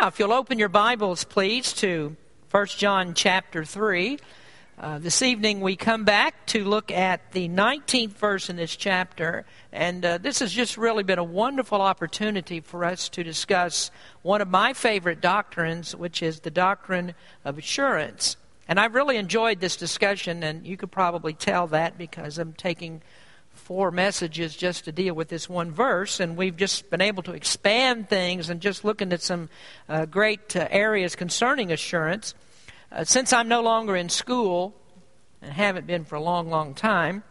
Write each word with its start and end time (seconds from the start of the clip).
Now, 0.00 0.06
if 0.06 0.20
you'll 0.20 0.32
open 0.32 0.60
your 0.60 0.68
Bibles, 0.68 1.24
please, 1.24 1.72
to 1.74 2.14
1 2.52 2.66
John 2.66 3.14
chapter 3.14 3.64
3. 3.64 4.18
Uh, 4.78 4.98
this 5.00 5.22
evening 5.22 5.60
we 5.60 5.74
come 5.74 6.04
back 6.04 6.46
to 6.46 6.62
look 6.62 6.92
at 6.92 7.32
the 7.32 7.48
19th 7.48 8.12
verse 8.12 8.48
in 8.48 8.54
this 8.54 8.76
chapter, 8.76 9.44
and 9.72 10.04
uh, 10.04 10.18
this 10.18 10.38
has 10.38 10.52
just 10.52 10.76
really 10.76 11.02
been 11.02 11.18
a 11.18 11.24
wonderful 11.24 11.82
opportunity 11.82 12.60
for 12.60 12.84
us 12.84 13.08
to 13.08 13.24
discuss 13.24 13.90
one 14.22 14.40
of 14.40 14.46
my 14.46 14.72
favorite 14.72 15.20
doctrines, 15.20 15.96
which 15.96 16.22
is 16.22 16.40
the 16.40 16.50
doctrine 16.50 17.12
of 17.44 17.58
assurance. 17.58 18.36
And 18.68 18.78
I've 18.78 18.94
really 18.94 19.16
enjoyed 19.16 19.58
this 19.58 19.74
discussion, 19.74 20.44
and 20.44 20.64
you 20.64 20.76
could 20.76 20.92
probably 20.92 21.32
tell 21.32 21.66
that 21.68 21.98
because 21.98 22.38
I'm 22.38 22.52
taking 22.52 23.02
four 23.68 23.90
messages 23.90 24.56
just 24.56 24.86
to 24.86 24.92
deal 24.92 25.12
with 25.12 25.28
this 25.28 25.46
one 25.46 25.70
verse, 25.70 26.20
and 26.20 26.38
we've 26.38 26.56
just 26.56 26.88
been 26.88 27.02
able 27.02 27.22
to 27.22 27.32
expand 27.32 28.08
things 28.08 28.48
and 28.48 28.62
just 28.62 28.82
looking 28.82 29.12
at 29.12 29.20
some 29.20 29.50
uh, 29.90 30.06
great 30.06 30.56
uh, 30.56 30.66
areas 30.70 31.14
concerning 31.14 31.70
assurance. 31.70 32.34
Uh, 32.90 33.04
since 33.04 33.30
I'm 33.30 33.46
no 33.46 33.60
longer 33.60 33.94
in 33.94 34.08
school 34.08 34.74
and 35.42 35.52
haven't 35.52 35.86
been 35.86 36.06
for 36.06 36.14
a 36.14 36.20
long, 36.20 36.48
long 36.48 36.72
time, 36.72 37.22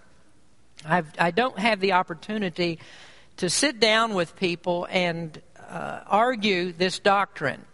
I've, 0.86 1.08
I 1.18 1.32
don't 1.32 1.58
have 1.58 1.80
the 1.80 1.94
opportunity 1.94 2.78
to 3.38 3.50
sit 3.50 3.80
down 3.80 4.14
with 4.14 4.36
people 4.36 4.88
and 4.92 5.42
uh, 5.68 6.02
argue 6.06 6.72
this 6.72 7.00
doctrine. 7.00 7.66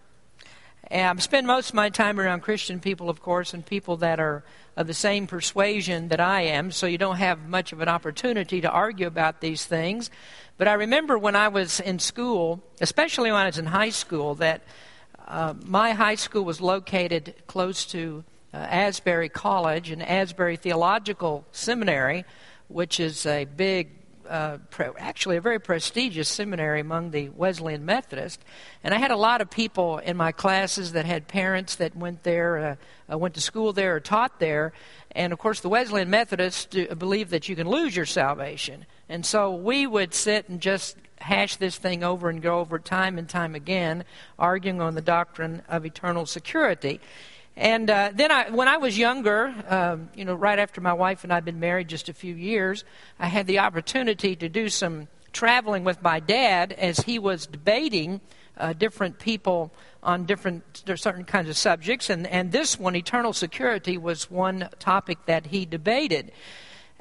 And 0.89 1.19
I 1.19 1.21
spend 1.21 1.47
most 1.47 1.71
of 1.71 1.75
my 1.75 1.89
time 1.89 2.17
around 2.17 2.43
Christian 2.43 2.79
people, 2.79 3.09
of 3.09 3.21
course, 3.21 3.53
and 3.53 3.65
people 3.65 3.97
that 3.97 4.21
are 4.21 4.45
of 4.75 4.87
the 4.87 4.93
same 4.93 5.27
persuasion 5.27 6.07
that 6.07 6.19
I 6.19 6.41
am, 6.41 6.71
so 6.71 6.87
you 6.87 6.97
don't 6.97 7.17
have 7.17 7.47
much 7.47 7.73
of 7.73 7.81
an 7.81 7.89
opportunity 7.89 8.61
to 8.61 8.69
argue 8.69 9.07
about 9.07 9.41
these 9.41 9.65
things. 9.65 10.09
But 10.57 10.67
I 10.67 10.73
remember 10.73 11.17
when 11.17 11.35
I 11.35 11.47
was 11.47 11.79
in 11.79 11.99
school, 11.99 12.63
especially 12.81 13.31
when 13.31 13.41
I 13.41 13.45
was 13.47 13.57
in 13.57 13.67
high 13.67 13.89
school, 13.89 14.35
that 14.35 14.63
uh, 15.27 15.53
my 15.63 15.91
high 15.91 16.15
school 16.15 16.43
was 16.43 16.59
located 16.59 17.35
close 17.47 17.85
to 17.87 18.23
uh, 18.53 18.57
Asbury 18.57 19.29
College 19.29 19.89
and 19.89 20.01
Asbury 20.01 20.57
Theological 20.57 21.45
Seminary, 21.51 22.25
which 22.67 22.99
is 22.99 23.25
a 23.25 23.45
big 23.45 24.02
uh, 24.27 24.57
pre- 24.69 24.87
actually 24.97 25.37
a 25.37 25.41
very 25.41 25.59
prestigious 25.59 26.29
seminary 26.29 26.79
among 26.79 27.11
the 27.11 27.29
Wesleyan 27.29 27.85
Methodist. 27.85 28.43
And 28.83 28.93
I 28.93 28.97
had 28.97 29.11
a 29.11 29.17
lot 29.17 29.41
of 29.41 29.49
people 29.49 29.97
in 29.97 30.17
my 30.17 30.31
classes 30.31 30.93
that 30.93 31.05
had 31.05 31.27
parents 31.27 31.75
that 31.75 31.95
went 31.95 32.23
there, 32.23 32.57
uh, 32.57 32.75
uh, 33.13 33.17
went 33.17 33.33
to 33.35 33.41
school 33.41 33.73
there, 33.73 33.95
or 33.95 33.99
taught 33.99 34.39
there. 34.39 34.73
And 35.11 35.33
of 35.33 35.39
course, 35.39 35.59
the 35.59 35.69
Wesleyan 35.69 36.09
Methodists 36.09 36.65
do, 36.65 36.87
believe 36.95 37.29
that 37.29 37.49
you 37.49 37.55
can 37.55 37.67
lose 37.67 37.95
your 37.95 38.05
salvation. 38.05 38.85
And 39.09 39.25
so 39.25 39.53
we 39.53 39.85
would 39.85 40.13
sit 40.13 40.49
and 40.49 40.59
just 40.59 40.97
hash 41.17 41.55
this 41.55 41.77
thing 41.77 42.03
over 42.03 42.29
and 42.29 42.41
go 42.41 42.59
over 42.59 42.77
time 42.79 43.17
and 43.17 43.29
time 43.29 43.55
again, 43.55 44.03
arguing 44.37 44.81
on 44.81 44.95
the 44.95 45.01
doctrine 45.01 45.61
of 45.69 45.85
eternal 45.85 46.25
security. 46.25 46.99
And 47.55 47.89
uh, 47.89 48.11
then, 48.13 48.31
I, 48.31 48.49
when 48.49 48.67
I 48.67 48.77
was 48.77 48.97
younger, 48.97 49.53
um, 49.67 50.09
you 50.15 50.25
know, 50.25 50.33
right 50.33 50.57
after 50.57 50.81
my 50.81 50.93
wife 50.93 51.23
and 51.23 51.31
I 51.31 51.35
had 51.35 51.45
been 51.45 51.59
married 51.59 51.87
just 51.87 52.09
a 52.09 52.13
few 52.13 52.33
years, 52.33 52.83
I 53.19 53.27
had 53.27 53.45
the 53.45 53.59
opportunity 53.59 54.35
to 54.35 54.49
do 54.49 54.69
some 54.69 55.07
traveling 55.33 55.83
with 55.83 56.01
my 56.01 56.19
dad 56.19 56.71
as 56.73 56.99
he 56.99 57.19
was 57.19 57.45
debating 57.45 58.21
uh, 58.57 58.73
different 58.73 59.19
people 59.19 59.71
on 60.01 60.25
different 60.25 60.83
certain 60.95 61.25
kinds 61.25 61.49
of 61.49 61.57
subjects. 61.57 62.09
And, 62.09 62.25
and 62.27 62.51
this 62.51 62.79
one, 62.79 62.95
eternal 62.95 63.33
security, 63.33 63.97
was 63.97 64.29
one 64.29 64.69
topic 64.79 65.19
that 65.27 65.47
he 65.47 65.65
debated. 65.65 66.31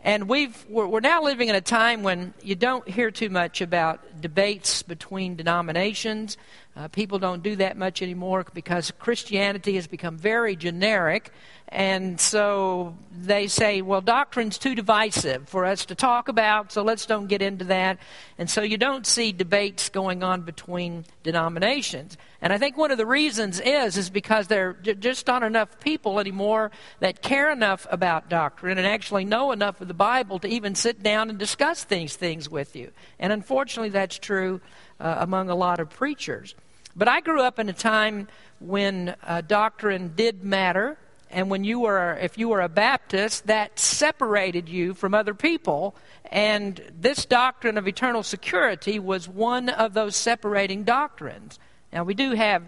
And 0.04 0.28
we've, 0.28 0.66
we're, 0.68 0.86
we're 0.86 1.00
now 1.00 1.22
living 1.22 1.48
in 1.48 1.54
a 1.54 1.60
time 1.60 2.02
when 2.02 2.34
you 2.42 2.56
don't 2.56 2.86
hear 2.88 3.10
too 3.10 3.30
much 3.30 3.60
about 3.60 4.20
debates 4.20 4.82
between 4.82 5.36
denominations. 5.36 6.36
Uh, 6.74 6.88
people 6.88 7.18
don't 7.18 7.42
do 7.42 7.56
that 7.56 7.76
much 7.76 8.00
anymore 8.00 8.46
because 8.54 8.90
Christianity 8.92 9.74
has 9.74 9.86
become 9.86 10.16
very 10.16 10.56
generic. 10.56 11.30
And 11.68 12.20
so 12.20 12.96
they 13.10 13.46
say, 13.46 13.80
well, 13.80 14.00
doctrine's 14.02 14.58
too 14.58 14.74
divisive 14.74 15.48
for 15.48 15.64
us 15.64 15.86
to 15.86 15.94
talk 15.94 16.28
about, 16.28 16.70
so 16.70 16.82
let's 16.82 17.06
don't 17.06 17.28
get 17.28 17.40
into 17.40 17.64
that. 17.66 17.98
And 18.36 18.48
so 18.48 18.62
you 18.62 18.76
don't 18.76 19.06
see 19.06 19.32
debates 19.32 19.88
going 19.88 20.22
on 20.22 20.42
between 20.42 21.06
denominations. 21.22 22.18
And 22.42 22.52
I 22.52 22.58
think 22.58 22.76
one 22.76 22.90
of 22.90 22.98
the 22.98 23.06
reasons 23.06 23.58
is 23.60 23.96
is 23.96 24.10
because 24.10 24.48
there 24.48 24.74
just 24.74 25.30
aren't 25.30 25.44
enough 25.44 25.80
people 25.80 26.20
anymore 26.20 26.70
that 27.00 27.22
care 27.22 27.50
enough 27.50 27.86
about 27.90 28.28
doctrine 28.28 28.76
and 28.76 28.86
actually 28.86 29.24
know 29.24 29.52
enough 29.52 29.80
of 29.80 29.88
the 29.88 29.94
Bible 29.94 30.38
to 30.40 30.48
even 30.48 30.74
sit 30.74 31.02
down 31.02 31.30
and 31.30 31.38
discuss 31.38 31.84
these 31.84 32.16
things 32.16 32.50
with 32.50 32.76
you. 32.76 32.90
And 33.18 33.32
unfortunately, 33.32 33.90
that's 33.90 34.18
true 34.18 34.60
uh, 35.02 35.16
among 35.18 35.50
a 35.50 35.54
lot 35.54 35.80
of 35.80 35.90
preachers. 35.90 36.54
But 36.94 37.08
I 37.08 37.20
grew 37.20 37.42
up 37.42 37.58
in 37.58 37.68
a 37.68 37.74
time 37.74 38.28
when 38.60 39.16
uh, 39.26 39.40
doctrine 39.40 40.12
did 40.14 40.44
matter, 40.44 40.96
and 41.30 41.50
when 41.50 41.64
you 41.64 41.80
were, 41.80 42.16
if 42.20 42.38
you 42.38 42.48
were 42.48 42.60
a 42.60 42.68
Baptist, 42.68 43.46
that 43.46 43.78
separated 43.78 44.68
you 44.68 44.94
from 44.94 45.14
other 45.14 45.34
people. 45.34 45.96
And 46.30 46.80
this 46.98 47.24
doctrine 47.26 47.78
of 47.78 47.88
eternal 47.88 48.22
security 48.22 48.98
was 48.98 49.28
one 49.28 49.68
of 49.68 49.94
those 49.94 50.14
separating 50.14 50.84
doctrines. 50.84 51.58
Now, 51.92 52.04
we 52.04 52.14
do 52.14 52.32
have 52.32 52.62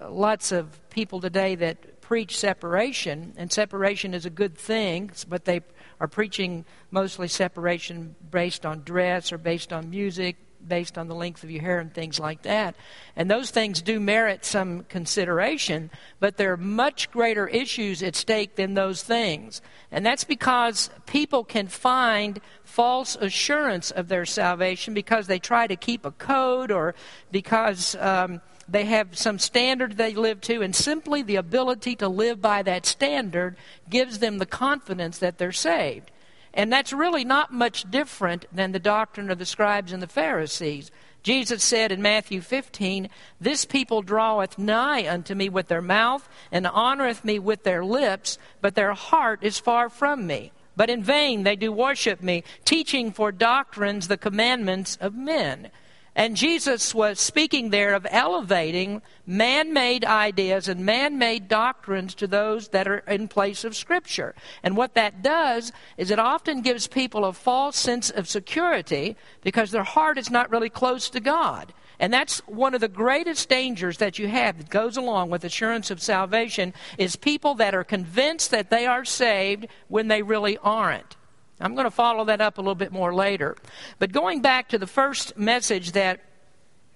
lots 0.00 0.52
of 0.52 0.88
people 0.90 1.20
today 1.20 1.54
that 1.56 2.00
preach 2.00 2.38
separation, 2.38 3.34
and 3.36 3.52
separation 3.52 4.14
is 4.14 4.26
a 4.26 4.30
good 4.30 4.56
thing, 4.56 5.10
but 5.28 5.44
they 5.44 5.60
are 6.00 6.08
preaching 6.08 6.64
mostly 6.90 7.28
separation 7.28 8.14
based 8.30 8.64
on 8.64 8.82
dress 8.84 9.32
or 9.32 9.38
based 9.38 9.72
on 9.72 9.90
music, 9.90 10.36
based 10.66 10.98
on 10.98 11.08
the 11.08 11.14
length 11.14 11.44
of 11.44 11.50
your 11.50 11.62
hair 11.62 11.78
and 11.78 11.92
things 11.92 12.18
like 12.18 12.42
that. 12.42 12.74
And 13.16 13.30
those 13.30 13.50
things 13.50 13.82
do 13.82 14.00
merit 14.00 14.44
some 14.44 14.84
consideration, 14.84 15.90
but 16.20 16.36
there 16.36 16.52
are 16.52 16.56
much 16.56 17.10
greater 17.10 17.46
issues 17.48 18.02
at 18.02 18.16
stake 18.16 18.56
than 18.56 18.74
those 18.74 19.02
things. 19.02 19.62
And 19.90 20.04
that's 20.04 20.24
because 20.24 20.90
people 21.06 21.44
can 21.44 21.68
find 21.68 22.40
false 22.64 23.16
assurance 23.16 23.90
of 23.90 24.08
their 24.08 24.26
salvation 24.26 24.94
because 24.94 25.26
they 25.26 25.38
try 25.38 25.66
to 25.66 25.76
keep 25.76 26.04
a 26.04 26.10
code 26.10 26.70
or 26.70 26.94
because. 27.30 27.96
Um, 27.96 28.40
they 28.66 28.86
have 28.86 29.18
some 29.18 29.38
standard 29.38 29.98
they 29.98 30.14
live 30.14 30.40
to, 30.40 30.62
and 30.62 30.74
simply 30.74 31.20
the 31.20 31.36
ability 31.36 31.96
to 31.96 32.08
live 32.08 32.40
by 32.40 32.62
that 32.62 32.86
standard 32.86 33.56
gives 33.90 34.20
them 34.20 34.38
the 34.38 34.46
confidence 34.46 35.18
that 35.18 35.36
they're 35.36 35.52
saved. 35.52 36.10
And 36.54 36.72
that's 36.72 36.92
really 36.92 37.24
not 37.24 37.52
much 37.52 37.90
different 37.90 38.46
than 38.52 38.72
the 38.72 38.78
doctrine 38.78 39.28
of 39.28 39.38
the 39.38 39.44
scribes 39.44 39.92
and 39.92 40.00
the 40.00 40.06
Pharisees. 40.06 40.90
Jesus 41.24 41.64
said 41.64 41.90
in 41.90 42.00
Matthew 42.00 42.40
15, 42.40 43.08
This 43.40 43.64
people 43.64 44.02
draweth 44.02 44.56
nigh 44.56 45.08
unto 45.08 45.34
me 45.34 45.48
with 45.48 45.68
their 45.68 45.82
mouth, 45.82 46.28
and 46.52 46.64
honoreth 46.64 47.24
me 47.24 47.38
with 47.38 47.64
their 47.64 47.84
lips, 47.84 48.38
but 48.60 48.76
their 48.76 48.92
heart 48.92 49.40
is 49.42 49.58
far 49.58 49.88
from 49.88 50.26
me. 50.26 50.52
But 50.76 50.90
in 50.90 51.02
vain 51.02 51.42
they 51.42 51.56
do 51.56 51.72
worship 51.72 52.22
me, 52.22 52.44
teaching 52.64 53.10
for 53.10 53.32
doctrines 53.32 54.06
the 54.06 54.16
commandments 54.16 54.96
of 55.00 55.14
men. 55.14 55.70
And 56.16 56.36
Jesus 56.36 56.94
was 56.94 57.18
speaking 57.18 57.70
there 57.70 57.94
of 57.94 58.06
elevating 58.08 59.02
man 59.26 59.72
made 59.72 60.04
ideas 60.04 60.68
and 60.68 60.86
man 60.86 61.18
made 61.18 61.48
doctrines 61.48 62.14
to 62.16 62.28
those 62.28 62.68
that 62.68 62.86
are 62.86 62.98
in 62.98 63.26
place 63.26 63.64
of 63.64 63.74
Scripture. 63.74 64.34
And 64.62 64.76
what 64.76 64.94
that 64.94 65.22
does 65.22 65.72
is 65.96 66.12
it 66.12 66.20
often 66.20 66.62
gives 66.62 66.86
people 66.86 67.24
a 67.24 67.32
false 67.32 67.76
sense 67.76 68.10
of 68.10 68.28
security 68.28 69.16
because 69.42 69.72
their 69.72 69.82
heart 69.82 70.16
is 70.16 70.30
not 70.30 70.50
really 70.50 70.70
close 70.70 71.10
to 71.10 71.20
God. 71.20 71.72
And 71.98 72.12
that's 72.12 72.40
one 72.46 72.74
of 72.74 72.80
the 72.80 72.88
greatest 72.88 73.48
dangers 73.48 73.98
that 73.98 74.18
you 74.18 74.28
have 74.28 74.58
that 74.58 74.70
goes 74.70 74.96
along 74.96 75.30
with 75.30 75.44
assurance 75.44 75.90
of 75.90 76.02
salvation 76.02 76.74
is 76.96 77.16
people 77.16 77.54
that 77.56 77.74
are 77.74 77.84
convinced 77.84 78.50
that 78.52 78.70
they 78.70 78.86
are 78.86 79.04
saved 79.04 79.66
when 79.88 80.08
they 80.08 80.22
really 80.22 80.58
aren't. 80.58 81.16
I'm 81.60 81.74
going 81.74 81.86
to 81.86 81.90
follow 81.90 82.24
that 82.24 82.40
up 82.40 82.58
a 82.58 82.60
little 82.60 82.74
bit 82.74 82.92
more 82.92 83.14
later. 83.14 83.56
But 83.98 84.12
going 84.12 84.42
back 84.42 84.68
to 84.70 84.78
the 84.78 84.86
first 84.86 85.36
message 85.38 85.92
that 85.92 86.20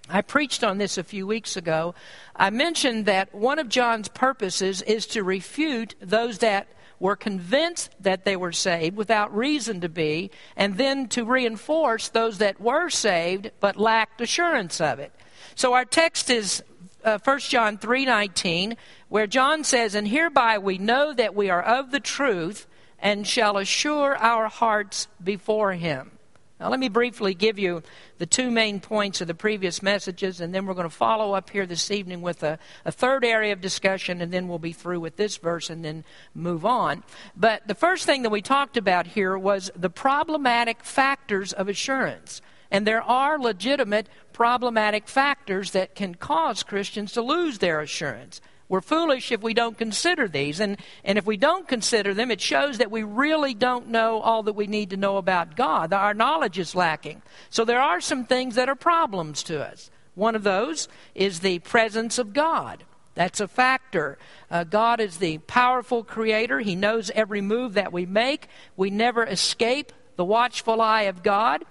I 0.09 0.21
preached 0.21 0.63
on 0.63 0.79
this 0.79 0.97
a 0.97 1.03
few 1.03 1.25
weeks 1.25 1.55
ago, 1.55 1.95
I 2.35 2.49
mentioned 2.49 3.05
that 3.05 3.33
one 3.33 3.59
of 3.59 3.69
John's 3.69 4.09
purposes 4.09 4.81
is 4.81 5.05
to 5.07 5.23
refute 5.23 5.95
those 6.01 6.39
that 6.39 6.67
were 6.99 7.15
convinced 7.15 7.91
that 8.01 8.25
they 8.25 8.35
were 8.35 8.51
saved 8.51 8.97
without 8.97 9.35
reason 9.35 9.79
to 9.81 9.89
be, 9.89 10.31
and 10.55 10.77
then 10.77 11.07
to 11.07 11.23
reinforce 11.23 12.09
those 12.09 12.39
that 12.39 12.59
were 12.59 12.89
saved 12.89 13.51
but 13.59 13.77
lacked 13.77 14.19
assurance 14.19 14.81
of 14.81 14.99
it. 14.99 15.13
So 15.55 15.73
our 15.73 15.85
text 15.85 16.29
is 16.29 16.63
uh, 17.03 17.17
1 17.23 17.39
John 17.39 17.77
3:19 17.77 18.75
where 19.07 19.27
John 19.27 19.63
says 19.63 19.95
and 19.95 20.07
hereby 20.07 20.57
we 20.57 20.77
know 20.77 21.13
that 21.13 21.33
we 21.33 21.49
are 21.49 21.61
of 21.61 21.91
the 21.91 21.99
truth 22.01 22.67
and 23.01 23.25
shall 23.25 23.57
assure 23.57 24.15
our 24.15 24.47
hearts 24.47 25.07
before 25.23 25.73
him. 25.73 26.11
Now, 26.59 26.69
let 26.69 26.79
me 26.79 26.89
briefly 26.89 27.33
give 27.33 27.57
you 27.57 27.83
the 28.17 28.25
two 28.25 28.51
main 28.51 28.81
points 28.81 29.21
of 29.21 29.27
the 29.27 29.33
previous 29.33 29.81
messages, 29.81 30.41
and 30.41 30.53
then 30.53 30.65
we're 30.65 30.73
going 30.73 30.89
to 30.89 30.93
follow 30.93 31.33
up 31.33 31.49
here 31.49 31.65
this 31.65 31.89
evening 31.89 32.21
with 32.21 32.43
a, 32.43 32.59
a, 32.83 32.91
third 32.91 33.23
area 33.23 33.53
of 33.53 33.61
discussion, 33.61 34.19
and 34.19 34.29
then 34.33 34.49
we'll 34.49 34.59
be 34.59 34.73
through 34.73 34.99
with 34.99 35.15
this 35.15 35.37
verse 35.37 35.69
and 35.69 35.85
then 35.85 36.03
move 36.35 36.65
on. 36.65 37.03
But 37.33 37.65
the 37.65 37.75
first 37.75 38.05
thing 38.05 38.23
that 38.23 38.29
we 38.29 38.41
talked 38.41 38.75
about 38.75 39.07
here 39.07 39.37
was 39.37 39.71
the 39.73 39.89
problematic 39.89 40.83
factors 40.83 41.53
of 41.53 41.69
assurance. 41.69 42.41
And 42.71 42.85
there 42.85 43.01
are 43.01 43.39
legitimate 43.39 44.09
problematic 44.33 45.07
factors 45.07 45.71
that 45.71 45.95
can 45.95 46.13
cause 46.15 46.63
Christians 46.63 47.13
to 47.13 47.21
lose 47.21 47.59
their 47.59 47.79
assurance. 47.79 48.41
We're 48.69 48.81
foolish 48.81 49.31
if 49.31 49.41
we 49.41 49.55
don't 49.55 49.77
consider 49.77 50.27
these. 50.27 50.59
And, 50.59 50.77
and 51.03 51.17
if 51.17 51.25
we 51.25 51.37
don't 51.37 51.67
consider 51.67 52.13
them, 52.13 52.29
it 52.29 52.39
shows 52.39 52.77
that 52.77 52.91
we 52.91 53.01
really 53.01 53.55
don't 53.55 53.89
know 53.89 54.21
all 54.21 54.43
that 54.43 54.53
we 54.53 54.67
need 54.67 54.91
to 54.91 54.97
know 54.97 55.17
about 55.17 55.55
God. 55.55 55.91
Our 55.91 56.13
knowledge 56.13 56.59
is 56.59 56.75
lacking. 56.75 57.23
So 57.49 57.65
there 57.65 57.81
are 57.81 57.99
some 57.99 58.25
things 58.25 58.55
that 58.55 58.69
are 58.69 58.75
problems 58.75 59.41
to 59.43 59.61
us. 59.61 59.89
One 60.13 60.35
of 60.35 60.43
those 60.43 60.87
is 61.15 61.39
the 61.39 61.59
presence 61.59 62.19
of 62.19 62.31
God. 62.31 62.83
That's 63.15 63.39
a 63.41 63.47
factor. 63.47 64.17
Uh, 64.51 64.63
God 64.63 65.01
is 65.01 65.17
the 65.17 65.39
powerful 65.39 66.03
creator. 66.03 66.59
He 66.59 66.75
knows 66.75 67.09
every 67.15 67.41
move 67.41 67.73
that 67.73 67.91
we 67.91 68.05
make. 68.05 68.47
We 68.77 68.91
never 68.91 69.25
escape 69.25 69.91
the 70.15 70.25
watchful 70.25 70.79
eye 70.79 71.03
of 71.03 71.23
God. 71.23 71.65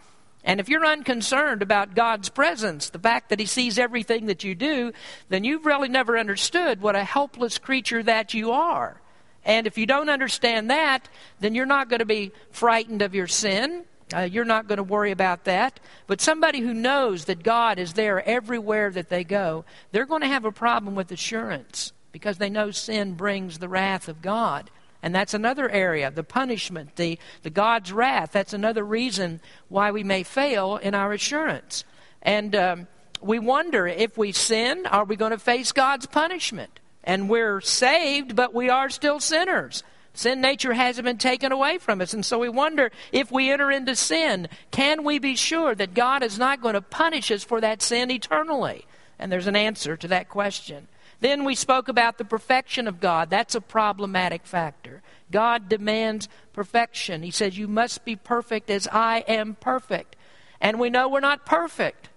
And 0.44 0.60
if 0.60 0.68
you're 0.68 0.86
unconcerned 0.86 1.62
about 1.62 1.94
God's 1.94 2.28
presence, 2.28 2.90
the 2.90 2.98
fact 2.98 3.28
that 3.28 3.40
He 3.40 3.46
sees 3.46 3.78
everything 3.78 4.26
that 4.26 4.44
you 4.44 4.54
do, 4.54 4.92
then 5.28 5.44
you've 5.44 5.66
really 5.66 5.88
never 5.88 6.16
understood 6.16 6.80
what 6.80 6.96
a 6.96 7.04
helpless 7.04 7.58
creature 7.58 8.02
that 8.02 8.34
you 8.34 8.52
are. 8.52 9.00
And 9.44 9.66
if 9.66 9.78
you 9.78 9.86
don't 9.86 10.10
understand 10.10 10.70
that, 10.70 11.08
then 11.40 11.54
you're 11.54 11.66
not 11.66 11.88
going 11.88 12.00
to 12.00 12.04
be 12.04 12.32
frightened 12.50 13.02
of 13.02 13.14
your 13.14 13.26
sin. 13.26 13.84
Uh, 14.14 14.20
you're 14.20 14.44
not 14.44 14.68
going 14.68 14.78
to 14.78 14.82
worry 14.82 15.10
about 15.10 15.44
that. 15.44 15.80
But 16.06 16.20
somebody 16.20 16.60
who 16.60 16.72
knows 16.72 17.26
that 17.26 17.42
God 17.42 17.78
is 17.78 17.94
there 17.94 18.26
everywhere 18.26 18.90
that 18.90 19.08
they 19.08 19.24
go, 19.24 19.64
they're 19.92 20.06
going 20.06 20.22
to 20.22 20.28
have 20.28 20.44
a 20.44 20.52
problem 20.52 20.94
with 20.94 21.12
assurance 21.12 21.92
because 22.12 22.38
they 22.38 22.50
know 22.50 22.70
sin 22.70 23.14
brings 23.14 23.58
the 23.58 23.68
wrath 23.68 24.08
of 24.08 24.22
God. 24.22 24.70
And 25.02 25.14
that's 25.14 25.34
another 25.34 25.68
area, 25.68 26.10
the 26.10 26.24
punishment, 26.24 26.96
the, 26.96 27.18
the 27.42 27.50
God's 27.50 27.92
wrath. 27.92 28.32
That's 28.32 28.52
another 28.52 28.84
reason 28.84 29.40
why 29.68 29.90
we 29.92 30.02
may 30.02 30.24
fail 30.24 30.76
in 30.76 30.94
our 30.94 31.12
assurance. 31.12 31.84
And 32.20 32.56
um, 32.56 32.86
we 33.20 33.38
wonder 33.38 33.86
if 33.86 34.18
we 34.18 34.32
sin, 34.32 34.86
are 34.86 35.04
we 35.04 35.16
going 35.16 35.30
to 35.30 35.38
face 35.38 35.72
God's 35.72 36.06
punishment? 36.06 36.80
And 37.04 37.28
we're 37.28 37.60
saved, 37.60 38.34
but 38.34 38.52
we 38.52 38.68
are 38.68 38.90
still 38.90 39.20
sinners. 39.20 39.84
Sin 40.14 40.40
nature 40.40 40.72
hasn't 40.72 41.04
been 41.04 41.18
taken 41.18 41.52
away 41.52 41.78
from 41.78 42.00
us. 42.00 42.12
And 42.12 42.26
so 42.26 42.40
we 42.40 42.48
wonder 42.48 42.90
if 43.12 43.30
we 43.30 43.52
enter 43.52 43.70
into 43.70 43.94
sin, 43.94 44.48
can 44.72 45.04
we 45.04 45.20
be 45.20 45.36
sure 45.36 45.76
that 45.76 45.94
God 45.94 46.24
is 46.24 46.38
not 46.38 46.60
going 46.60 46.74
to 46.74 46.80
punish 46.80 47.30
us 47.30 47.44
for 47.44 47.60
that 47.60 47.82
sin 47.82 48.10
eternally? 48.10 48.84
And 49.20 49.30
there's 49.30 49.46
an 49.46 49.56
answer 49.56 49.96
to 49.96 50.08
that 50.08 50.28
question. 50.28 50.88
Then 51.20 51.44
we 51.44 51.54
spoke 51.54 51.88
about 51.88 52.18
the 52.18 52.24
perfection 52.24 52.86
of 52.86 53.00
God. 53.00 53.28
That's 53.30 53.54
a 53.54 53.60
problematic 53.60 54.46
factor. 54.46 55.02
God 55.30 55.68
demands 55.68 56.28
perfection. 56.52 57.22
He 57.22 57.30
says, 57.30 57.58
You 57.58 57.68
must 57.68 58.04
be 58.04 58.16
perfect 58.16 58.70
as 58.70 58.86
I 58.88 59.24
am 59.26 59.56
perfect. 59.56 60.16
And 60.60 60.78
we 60.78 60.90
know 60.90 61.08
we're 61.08 61.20
not 61.20 61.46
perfect. 61.46 62.08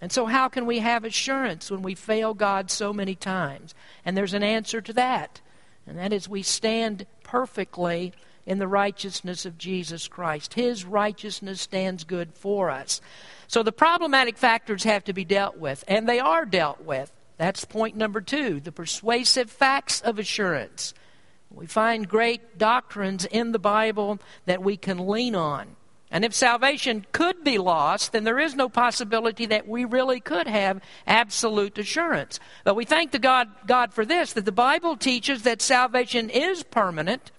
And 0.00 0.12
so, 0.12 0.26
how 0.26 0.48
can 0.48 0.66
we 0.66 0.80
have 0.80 1.04
assurance 1.04 1.70
when 1.70 1.82
we 1.82 1.94
fail 1.94 2.34
God 2.34 2.70
so 2.70 2.92
many 2.92 3.14
times? 3.14 3.74
And 4.04 4.16
there's 4.16 4.34
an 4.34 4.42
answer 4.42 4.80
to 4.82 4.92
that. 4.92 5.40
And 5.86 5.98
that 5.98 6.12
is, 6.12 6.28
we 6.28 6.42
stand 6.42 7.06
perfectly 7.22 8.12
in 8.44 8.58
the 8.58 8.68
righteousness 8.68 9.46
of 9.46 9.56
Jesus 9.56 10.08
Christ. 10.08 10.54
His 10.54 10.84
righteousness 10.84 11.60
stands 11.60 12.04
good 12.04 12.34
for 12.34 12.70
us. 12.70 13.00
So, 13.48 13.62
the 13.62 13.72
problematic 13.72 14.36
factors 14.36 14.84
have 14.84 15.04
to 15.04 15.14
be 15.14 15.24
dealt 15.24 15.56
with, 15.56 15.82
and 15.88 16.06
they 16.06 16.20
are 16.20 16.44
dealt 16.44 16.82
with. 16.84 17.10
That's 17.36 17.64
point 17.64 17.96
number 17.96 18.20
two 18.20 18.60
the 18.60 18.72
persuasive 18.72 19.50
facts 19.50 20.00
of 20.00 20.18
assurance. 20.18 20.94
We 21.50 21.66
find 21.66 22.08
great 22.08 22.58
doctrines 22.58 23.24
in 23.24 23.52
the 23.52 23.58
Bible 23.58 24.18
that 24.46 24.62
we 24.62 24.76
can 24.76 25.06
lean 25.06 25.34
on. 25.34 25.76
And 26.10 26.24
if 26.24 26.34
salvation 26.34 27.04
could 27.12 27.42
be 27.42 27.58
lost, 27.58 28.12
then 28.12 28.24
there 28.24 28.38
is 28.38 28.54
no 28.54 28.68
possibility 28.68 29.46
that 29.46 29.66
we 29.66 29.84
really 29.84 30.20
could 30.20 30.46
have 30.46 30.80
absolute 31.06 31.78
assurance. 31.78 32.38
But 32.62 32.76
we 32.76 32.84
thank 32.84 33.10
the 33.10 33.18
God, 33.18 33.48
God 33.66 33.92
for 33.92 34.04
this, 34.04 34.32
that 34.34 34.44
the 34.44 34.52
Bible 34.52 34.96
teaches 34.96 35.42
that 35.42 35.60
salvation 35.60 36.30
is 36.30 36.62
permanent. 36.62 37.32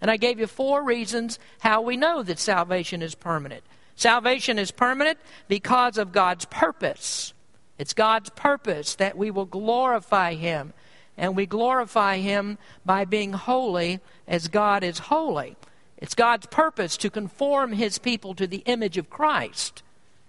And 0.00 0.10
I 0.10 0.16
gave 0.16 0.38
you 0.38 0.46
four 0.46 0.82
reasons 0.82 1.38
how 1.60 1.82
we 1.82 1.96
know 1.96 2.22
that 2.22 2.38
salvation 2.38 3.02
is 3.02 3.14
permanent. 3.14 3.62
Salvation 3.94 4.58
is 4.58 4.70
permanent 4.70 5.18
because 5.46 5.98
of 5.98 6.12
God's 6.12 6.46
purpose. 6.46 7.34
It's 7.78 7.92
God's 7.92 8.30
purpose 8.30 8.94
that 8.96 9.16
we 9.16 9.30
will 9.30 9.46
glorify 9.46 10.34
Him. 10.34 10.72
And 11.16 11.36
we 11.36 11.46
glorify 11.46 12.18
Him 12.18 12.58
by 12.84 13.04
being 13.04 13.32
holy 13.32 14.00
as 14.26 14.48
God 14.48 14.82
is 14.82 14.98
holy. 14.98 15.56
It's 15.96 16.14
God's 16.14 16.46
purpose 16.46 16.96
to 16.98 17.10
conform 17.10 17.72
His 17.72 17.98
people 17.98 18.34
to 18.34 18.46
the 18.46 18.62
image 18.66 18.98
of 18.98 19.10
Christ. 19.10 19.82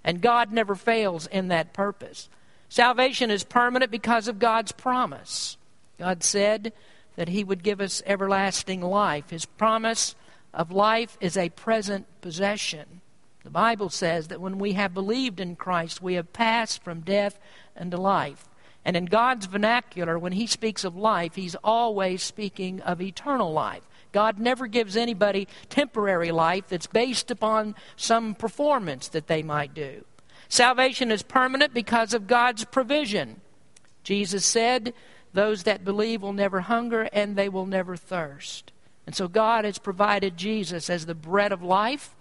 And 0.03 0.21
God 0.21 0.51
never 0.51 0.75
fails 0.75 1.27
in 1.27 1.47
that 1.47 1.73
purpose. 1.73 2.29
Salvation 2.69 3.31
is 3.31 3.43
permanent 3.43 3.91
because 3.91 4.27
of 4.27 4.39
God's 4.39 4.71
promise. 4.71 5.57
God 5.97 6.23
said 6.23 6.73
that 7.15 7.29
He 7.29 7.43
would 7.43 7.63
give 7.63 7.81
us 7.81 8.03
everlasting 8.05 8.81
life. 8.81 9.29
His 9.29 9.45
promise 9.45 10.15
of 10.53 10.71
life 10.71 11.17
is 11.19 11.37
a 11.37 11.49
present 11.49 12.05
possession. 12.21 13.01
The 13.45 13.51
Bible 13.51 13.91
says 13.91 14.29
that 14.29 14.41
when 14.41 14.57
we 14.57 14.73
have 14.73 14.95
believed 14.95 15.39
in 15.39 15.55
Christ, 15.55 16.01
we 16.01 16.15
have 16.15 16.33
passed 16.33 16.83
from 16.83 17.01
death 17.01 17.39
unto 17.77 17.95
life. 17.95 18.49
And 18.83 18.97
in 18.97 19.05
God's 19.05 19.45
vernacular, 19.45 20.17
when 20.17 20.31
He 20.31 20.47
speaks 20.47 20.83
of 20.83 20.95
life, 20.95 21.35
He's 21.35 21.53
always 21.63 22.23
speaking 22.23 22.81
of 22.81 22.99
eternal 22.99 23.53
life. 23.53 23.83
God 24.11 24.39
never 24.39 24.65
gives 24.65 24.97
anybody 24.97 25.47
temporary 25.69 26.31
life 26.31 26.65
that's 26.69 26.87
based 26.87 27.29
upon 27.29 27.75
some 27.95 28.33
performance 28.33 29.07
that 29.09 29.27
they 29.27 29.43
might 29.43 29.75
do. 29.75 30.03
Salvation 30.49 31.11
is 31.11 31.21
permanent 31.21 31.71
because 31.71 32.15
of 32.15 32.25
God's 32.25 32.65
provision. 32.65 33.41
Jesus 34.03 34.43
said, 34.43 34.91
Those 35.33 35.63
that 35.63 35.85
believe 35.85 36.23
will 36.23 36.33
never 36.33 36.61
hunger 36.61 37.07
and 37.13 37.35
they 37.35 37.49
will 37.49 37.67
never 37.67 37.95
thirst. 37.95 38.71
And 39.05 39.13
so 39.13 39.27
God 39.27 39.65
has 39.65 39.77
provided 39.77 40.35
Jesus 40.35 40.89
as 40.89 41.05
the 41.05 41.13
bread 41.13 41.51
of 41.51 41.61
life 41.61 42.15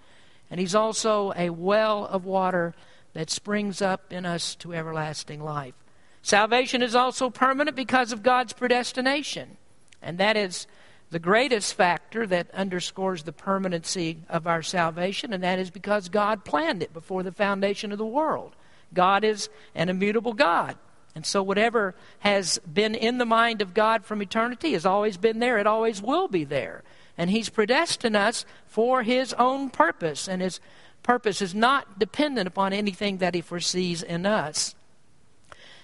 and 0.50 0.60
He's 0.60 0.74
also 0.74 1.32
a 1.36 1.50
well 1.50 2.06
of 2.06 2.24
water 2.24 2.74
that 3.14 3.30
springs 3.30 3.80
up 3.80 4.12
in 4.12 4.26
us 4.26 4.54
to 4.56 4.74
everlasting 4.74 5.42
life. 5.42 5.74
Salvation 6.22 6.82
is 6.82 6.94
also 6.94 7.30
permanent 7.30 7.76
because 7.76 8.12
of 8.12 8.22
God's 8.22 8.52
predestination. 8.52 9.56
And 10.02 10.18
that 10.18 10.36
is 10.36 10.66
the 11.10 11.18
greatest 11.18 11.74
factor 11.74 12.26
that 12.26 12.50
underscores 12.52 13.22
the 13.22 13.32
permanency 13.32 14.18
of 14.28 14.46
our 14.46 14.62
salvation, 14.62 15.32
and 15.32 15.44
that 15.44 15.58
is 15.58 15.70
because 15.70 16.08
God 16.08 16.44
planned 16.44 16.82
it 16.82 16.92
before 16.92 17.22
the 17.22 17.30
foundation 17.30 17.92
of 17.92 17.98
the 17.98 18.06
world. 18.06 18.56
God 18.92 19.22
is 19.22 19.48
an 19.74 19.88
immutable 19.88 20.32
God. 20.32 20.76
And 21.14 21.24
so, 21.24 21.42
whatever 21.42 21.94
has 22.20 22.58
been 22.60 22.94
in 22.94 23.18
the 23.18 23.24
mind 23.24 23.62
of 23.62 23.74
God 23.74 24.04
from 24.04 24.20
eternity 24.20 24.72
has 24.72 24.84
always 24.84 25.16
been 25.16 25.38
there, 25.38 25.58
it 25.58 25.66
always 25.66 26.02
will 26.02 26.26
be 26.26 26.42
there. 26.44 26.82
And 27.16 27.30
He's 27.30 27.48
predestined 27.48 28.16
us 28.16 28.44
for 28.66 29.02
His 29.02 29.32
own 29.34 29.70
purpose, 29.70 30.28
and 30.28 30.42
His 30.42 30.60
purpose 31.02 31.42
is 31.42 31.54
not 31.54 31.98
dependent 31.98 32.48
upon 32.48 32.72
anything 32.72 33.18
that 33.18 33.34
He 33.34 33.40
foresees 33.40 34.02
in 34.02 34.26
us. 34.26 34.74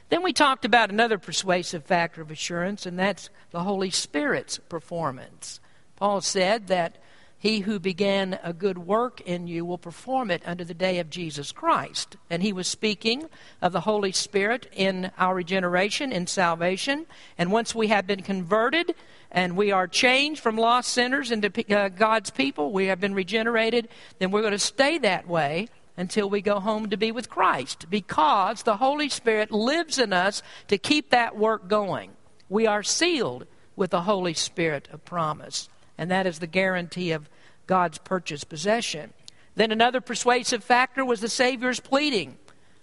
Then 0.09 0.23
we 0.23 0.33
talked 0.33 0.65
about 0.65 0.91
another 0.91 1.19
persuasive 1.19 1.85
factor 1.85 2.21
of 2.21 2.33
assurance, 2.33 2.85
and 2.85 2.99
that's 2.99 3.31
the 3.53 3.63
Holy 3.63 3.91
Spirit's 3.91 4.59
performance. 4.59 5.61
Paul 5.97 6.21
said 6.21 6.67
that 6.67 6.97
he 7.41 7.61
who 7.61 7.79
began 7.79 8.39
a 8.43 8.53
good 8.53 8.77
work 8.77 9.23
in 9.23 9.47
you 9.47 9.65
will 9.65 9.79
perform 9.79 10.31
it 10.31 10.43
unto 10.45 10.63
the 10.63 10.75
day 10.75 10.99
of 10.99 11.09
Jesus 11.09 11.53
Christ. 11.53 12.17
And 12.29 12.43
he 12.43 12.53
was 12.53 12.69
speaking 12.69 13.31
of 13.63 13.73
the 13.73 13.81
Holy 13.81 14.13
Spirit 14.13 14.67
in 14.75 15.11
our 15.17 15.35
regeneration, 15.37 16.13
in 16.13 16.27
salvation. 16.27 17.07
And 17.39 17.51
once 17.51 17.75
we 17.75 17.87
have 17.87 18.07
been 18.07 18.23
converted 18.23 18.95
and 19.31 19.57
we 19.57 19.73
are 19.73 19.87
changed 19.87 20.43
from 20.43 20.57
lost 20.57 20.91
sinners 20.91 21.31
into 21.31 21.53
uh, 21.77 21.89
God's 21.89 22.31
people, 22.31 22.73
we 22.73 22.87
have 22.87 23.01
been 23.01 23.15
regenerated, 23.15 23.89
then 24.19 24.31
we're 24.31 24.41
going 24.41 24.53
to 24.53 24.59
stay 24.59 24.99
that 24.99 25.29
way 25.29 25.69
until 25.97 26.31
we 26.31 26.41
go 26.41 26.61
home 26.61 26.91
to 26.91 26.97
be 26.97 27.13
with 27.13 27.29
Christ 27.29 27.87
because 27.91 28.63
the 28.63 28.79
Holy 28.79 29.09
Spirit 29.09 29.51
lives 29.51 29.99
in 29.99 30.13
us 30.13 30.43
to 30.69 30.79
keep 30.79 31.11
that 31.11 31.37
work 31.37 31.69
going. 31.69 32.13
We 32.49 32.67
are 32.67 32.83
sealed 32.83 33.47
with 33.77 33.91
the 33.91 34.03
Holy 34.03 34.35
Spirit 34.35 34.89
of 34.93 35.05
promise 35.05 35.69
and 36.01 36.11
that 36.11 36.27
is 36.27 36.39
the 36.39 36.47
guarantee 36.47 37.13
of 37.13 37.29
God's 37.67 37.99
purchased 37.99 38.49
possession. 38.49 39.13
Then 39.55 39.71
another 39.71 40.01
persuasive 40.01 40.65
factor 40.65 41.05
was 41.05 41.21
the 41.21 41.29
Savior's 41.29 41.79
pleading. 41.79 42.39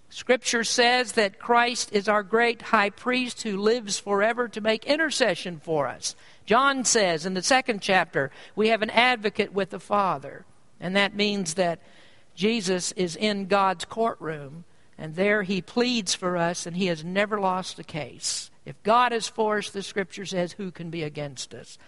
Scripture 0.10 0.64
says 0.64 1.14
that 1.14 1.40
Christ 1.40 1.90
is 1.92 2.08
our 2.08 2.22
great 2.22 2.62
high 2.62 2.92
priest 2.92 3.42
who 3.42 3.58
lives 3.58 3.98
forever 3.98 4.48
to 4.50 4.62
make 4.62 4.86
intercession 4.86 5.60
for 5.60 5.88
us. 5.88 6.16
John 6.48 6.84
says 6.84 7.28
in 7.28 7.36
the 7.36 7.44
second 7.44 7.84
chapter, 7.84 8.32
we 8.56 8.70
have 8.70 8.82
an 8.82 8.90
advocate 8.90 9.54
with 9.54 9.70
the 9.70 9.80
Father. 9.80 10.46
And 10.80 10.96
that 10.96 11.16
means 11.16 11.56
that 11.56 11.82
Jesus 12.36 12.92
is 12.92 13.16
in 13.16 13.48
God's 13.48 13.84
courtroom, 13.84 14.64
and 14.96 15.16
there 15.16 15.42
he 15.42 15.60
pleads 15.62 16.14
for 16.14 16.38
us, 16.38 16.68
and 16.68 16.78
he 16.78 16.86
has 16.86 17.04
never 17.04 17.40
lost 17.40 17.80
a 17.80 17.84
case. 17.84 18.52
If 18.64 18.82
God 18.84 19.12
is 19.12 19.28
for 19.28 19.58
us, 19.58 19.72
the 19.72 19.82
scripture 19.82 20.26
says, 20.26 20.54
who 20.54 20.70
can 20.70 20.92
be 20.92 21.02
against 21.02 21.56
us? 21.56 21.80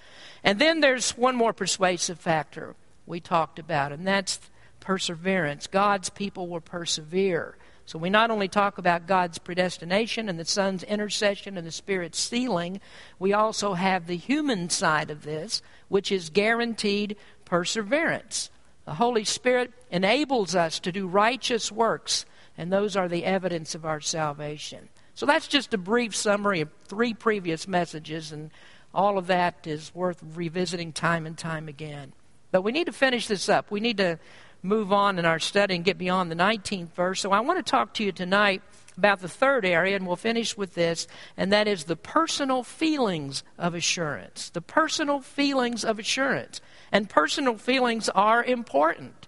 And 0.44 0.58
then 0.58 0.80
there's 0.80 1.12
one 1.12 1.36
more 1.36 1.54
persuasive 1.54 2.20
factor 2.20 2.76
we 3.06 3.20
talked 3.20 3.60
about, 3.60 3.92
and 3.92 4.08
that's 4.08 4.40
perseverance. 4.80 5.68
God's 5.68 6.10
people 6.10 6.48
will 6.48 6.62
persevere. 6.62 7.56
So 7.90 7.98
we 7.98 8.12
not 8.12 8.30
only 8.30 8.48
talk 8.48 8.78
about 8.78 9.08
God's 9.08 9.40
predestination 9.40 10.30
and 10.30 10.38
the 10.38 10.46
Son's 10.46 10.84
intercession 10.84 11.58
and 11.58 11.66
the 11.66 11.72
Spirit's 11.72 12.20
sealing, 12.20 12.82
we 13.18 13.34
also 13.34 13.74
have 13.74 14.06
the 14.06 14.16
human 14.16 14.70
side 14.70 15.10
of 15.10 15.24
this, 15.24 15.64
which 15.88 16.12
is 16.12 16.30
guaranteed 16.30 17.16
perseverance. 17.46 18.52
The 18.86 18.94
Holy 18.94 19.24
Spirit 19.24 19.74
enables 19.90 20.54
us 20.54 20.80
to 20.82 20.92
do 20.92 21.08
righteous 21.08 21.72
works, 21.72 22.28
and 22.56 22.72
those 22.72 22.96
are 22.96 23.08
the 23.08 23.26
evidence 23.26 23.74
of 23.74 23.86
our 23.86 24.02
salvation. 24.02 24.90
So 25.16 25.26
that's 25.26 25.48
just 25.48 25.74
a 25.74 25.80
brief 25.80 26.16
summary 26.16 26.62
of 26.62 26.70
three 26.84 27.16
previous 27.16 27.68
messages, 27.68 28.32
and 28.32 28.52
all 28.94 29.18
of 29.18 29.26
that 29.26 29.66
is 29.66 29.96
worth 29.96 30.22
revisiting 30.36 30.94
time 30.94 31.26
and 31.26 31.36
time 31.36 31.68
again. 31.68 32.14
But 32.52 32.62
we 32.62 32.72
need 32.72 32.86
to 32.86 32.92
finish 32.92 33.26
this 33.26 33.50
up. 33.50 33.72
We 33.72 33.80
need 33.80 33.98
to 33.98 34.20
move 34.62 34.92
on 34.92 35.20
in 35.20 35.26
our 35.26 35.40
study 35.40 35.76
and 35.76 35.86
get 35.86 35.98
beyond 35.98 36.32
the 36.32 36.36
19th 36.36 36.92
verse. 36.94 37.22
So 37.22 37.32
I 37.32 37.40
want 37.40 37.64
to 37.64 37.70
talk 37.70 37.94
to 37.96 38.04
you 38.04 38.12
tonight 38.12 38.62
about 38.98 39.22
the 39.22 39.30
third 39.30 39.66
area, 39.66 39.96
and 39.96 40.06
we'll 40.06 40.18
finish 40.18 40.58
with 40.58 40.76
this, 40.76 41.08
and 41.38 41.54
that 41.54 41.68
is 41.68 41.86
the 41.86 41.96
personal 41.96 42.64
feelings 42.64 43.44
of 43.58 43.74
assurance. 43.74 44.50
The 44.50 44.62
personal 44.62 45.22
feelings 45.22 45.86
of 45.86 46.00
assurance. 46.00 46.60
And 46.92 47.10
personal 47.10 47.58
feelings 47.58 48.10
are 48.10 48.44
important. 48.44 49.28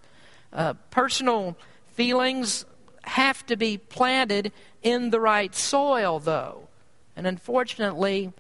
Uh, 0.52 0.74
personal 0.90 1.58
feelings 1.94 2.66
have 3.04 3.46
to 3.46 3.56
be 3.56 3.78
planted 3.78 4.52
in 4.84 5.10
the 5.10 5.20
right 5.20 5.56
soil, 5.56 6.20
though. 6.20 6.68
And 7.16 7.26
unfortunately, 7.26 8.34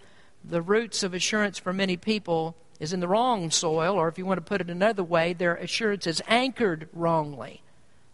the 0.43 0.61
roots 0.61 1.03
of 1.03 1.13
assurance 1.13 1.57
for 1.57 1.71
many 1.71 1.95
people 1.95 2.55
is 2.81 2.93
in 2.93 2.99
the 2.99 3.07
wrong 3.07 3.51
soil, 3.51 3.95
or 3.95 4.07
if 4.07 4.17
you 4.17 4.25
want 4.25 4.39
to 4.39 4.49
put 4.49 4.59
it 4.59 4.69
another 4.71 5.03
way, 5.03 5.33
their 5.33 5.53
assurance 5.53 6.07
is 6.07 6.19
anchored 6.27 6.89
wrongly. 6.91 7.61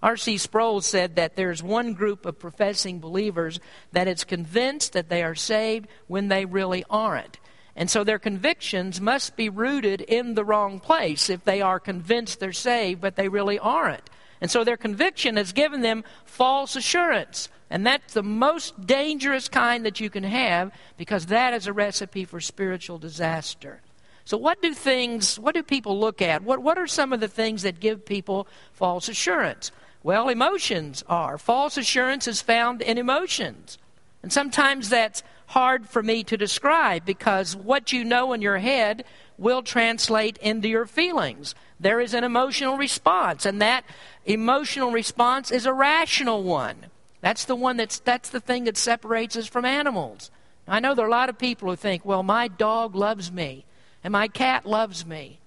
R.C. 0.04 0.38
Sproul 0.38 0.82
said 0.82 1.16
that 1.16 1.38
there's 1.38 1.64
one 1.64 1.94
group 1.94 2.26
of 2.26 2.38
professing 2.38 3.00
believers 3.00 3.62
that 3.94 4.10
is 4.10 4.26
convinced 4.26 4.92
that 4.92 5.08
they 5.08 5.24
are 5.24 5.36
saved 5.36 5.88
when 6.08 6.28
they 6.28 6.44
really 6.44 6.84
aren't. 6.90 7.40
And 7.78 7.90
so 7.90 8.04
their 8.04 8.20
convictions 8.20 9.00
must 9.00 9.38
be 9.38 9.48
rooted 9.48 10.02
in 10.02 10.34
the 10.34 10.44
wrong 10.44 10.82
place 10.82 11.30
if 11.30 11.46
they 11.46 11.62
are 11.62 11.80
convinced 11.80 12.42
they're 12.42 12.52
saved, 12.52 13.00
but 13.00 13.16
they 13.16 13.30
really 13.30 13.58
aren't. 13.58 14.10
And 14.42 14.52
so 14.52 14.66
their 14.66 14.76
conviction 14.76 15.38
has 15.38 15.54
given 15.54 15.82
them 15.82 16.04
false 16.26 16.76
assurance. 16.76 17.48
And 17.70 17.88
that's 17.88 18.14
the 18.14 18.24
most 18.24 18.86
dangerous 18.86 19.48
kind 19.48 19.86
that 19.86 20.02
you 20.02 20.10
can 20.10 20.26
have 20.26 20.74
because 20.98 21.28
that 21.28 21.54
is 21.54 21.68
a 21.68 21.74
recipe 21.74 22.26
for 22.26 22.42
spiritual 22.42 22.98
disaster. 22.98 23.80
So, 24.28 24.36
what 24.36 24.62
do 24.62 24.74
things, 24.74 25.40
what 25.40 25.56
do 25.56 25.64
people 25.64 25.98
look 25.98 26.22
at? 26.22 26.44
What, 26.44 26.62
what 26.62 26.78
are 26.78 26.86
some 26.86 27.14
of 27.14 27.22
the 27.22 27.30
things 27.30 27.62
that 27.62 27.80
give 27.80 28.06
people 28.06 28.46
false 28.74 29.08
assurance? 29.08 29.72
Well, 30.04 30.28
emotions 30.28 31.02
are. 31.08 31.38
False 31.38 31.78
assurance 31.78 32.28
is 32.28 32.42
found 32.42 32.82
in 32.82 32.98
emotions. 32.98 33.78
And 34.22 34.34
sometimes 34.34 34.90
that's 34.90 35.24
hard 35.46 35.88
for 35.88 36.04
me 36.04 36.26
to 36.26 36.36
describe 36.36 37.06
because 37.06 37.56
what 37.56 37.94
you 37.94 38.04
know 38.04 38.34
in 38.34 38.42
your 38.42 38.58
head 38.58 39.06
will 39.38 39.62
translate 39.62 40.36
into 40.40 40.68
your 40.68 40.86
feelings. 40.86 41.56
There 41.80 42.02
is 42.02 42.14
an 42.14 42.26
emotional 42.26 42.76
response, 42.76 43.46
and 43.46 43.62
that 43.62 43.86
emotional 44.26 44.92
response 44.92 45.52
is 45.52 45.66
a 45.66 45.72
rational 45.72 46.44
one. 46.44 46.88
That's 47.22 47.46
the 47.46 47.56
one 47.56 47.78
that's 47.78 48.00
that's 48.00 48.30
the 48.30 48.42
thing 48.42 48.66
that 48.66 48.76
separates 48.76 49.38
us 49.38 49.48
from 49.48 49.64
animals. 49.64 50.32
I 50.68 50.82
know 50.82 50.96
there 50.96 51.06
are 51.06 51.08
a 51.08 51.12
lot 51.12 51.30
of 51.30 51.38
people 51.38 51.70
who 51.70 51.78
think, 51.78 52.04
well, 52.04 52.24
my 52.24 52.50
dog 52.50 52.94
loves 52.94 53.32
me. 53.32 53.64
And 54.04 54.12
my 54.12 54.28
cat 54.28 54.66
loves 54.66 55.06
me. 55.06 55.40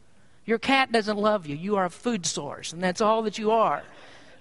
Your 0.45 0.59
cat 0.59 0.91
doesn't 0.91 1.19
love 1.19 1.47
you. 1.47 1.57
You 1.57 1.77
are 1.77 1.85
a 1.85 1.91
food 1.91 2.27
source, 2.27 2.73
and 2.73 2.83
that's 2.83 3.01
all 3.01 3.23
that 3.23 3.39
you 3.39 3.51
are. 3.51 3.83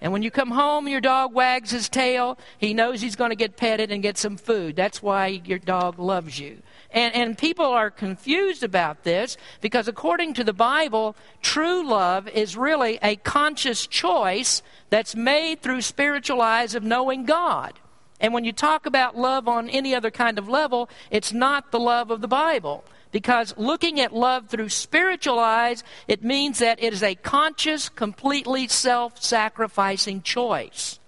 And 0.00 0.12
when 0.12 0.22
you 0.22 0.30
come 0.30 0.50
home, 0.50 0.88
your 0.88 1.00
dog 1.00 1.34
wags 1.34 1.70
his 1.70 1.88
tail. 1.88 2.38
He 2.58 2.72
knows 2.72 3.02
he's 3.02 3.16
going 3.16 3.30
to 3.30 3.36
get 3.36 3.56
petted 3.56 3.92
and 3.92 4.02
get 4.02 4.16
some 4.16 4.36
food. 4.36 4.74
That's 4.74 5.02
why 5.02 5.42
your 5.44 5.58
dog 5.58 5.98
loves 5.98 6.38
you. 6.38 6.62
And, 6.90 7.14
and 7.14 7.38
people 7.38 7.66
are 7.66 7.90
confused 7.90 8.62
about 8.62 9.04
this 9.04 9.36
because, 9.60 9.88
according 9.88 10.34
to 10.34 10.44
the 10.44 10.54
Bible, 10.54 11.16
true 11.42 11.86
love 11.86 12.28
is 12.28 12.56
really 12.56 12.98
a 13.02 13.16
conscious 13.16 13.86
choice 13.86 14.62
that's 14.88 15.14
made 15.14 15.60
through 15.60 15.82
spiritual 15.82 16.40
eyes 16.40 16.74
of 16.74 16.82
knowing 16.82 17.26
God. 17.26 17.78
And 18.20 18.34
when 18.34 18.44
you 18.44 18.52
talk 18.52 18.86
about 18.86 19.16
love 19.16 19.48
on 19.48 19.68
any 19.68 19.94
other 19.94 20.10
kind 20.10 20.38
of 20.38 20.48
level, 20.48 20.88
it's 21.10 21.32
not 21.32 21.70
the 21.70 21.80
love 21.80 22.10
of 22.10 22.20
the 22.20 22.28
Bible. 22.28 22.84
Because 23.12 23.54
looking 23.56 24.00
at 24.00 24.14
love 24.14 24.48
through 24.48 24.68
spiritual 24.68 25.38
eyes, 25.38 25.82
it 26.06 26.22
means 26.22 26.60
that 26.60 26.82
it 26.82 26.92
is 26.92 27.02
a 27.02 27.16
conscious, 27.16 27.88
completely 27.88 28.68
self 28.68 29.22
sacrificing 29.22 30.22
choice. 30.22 31.00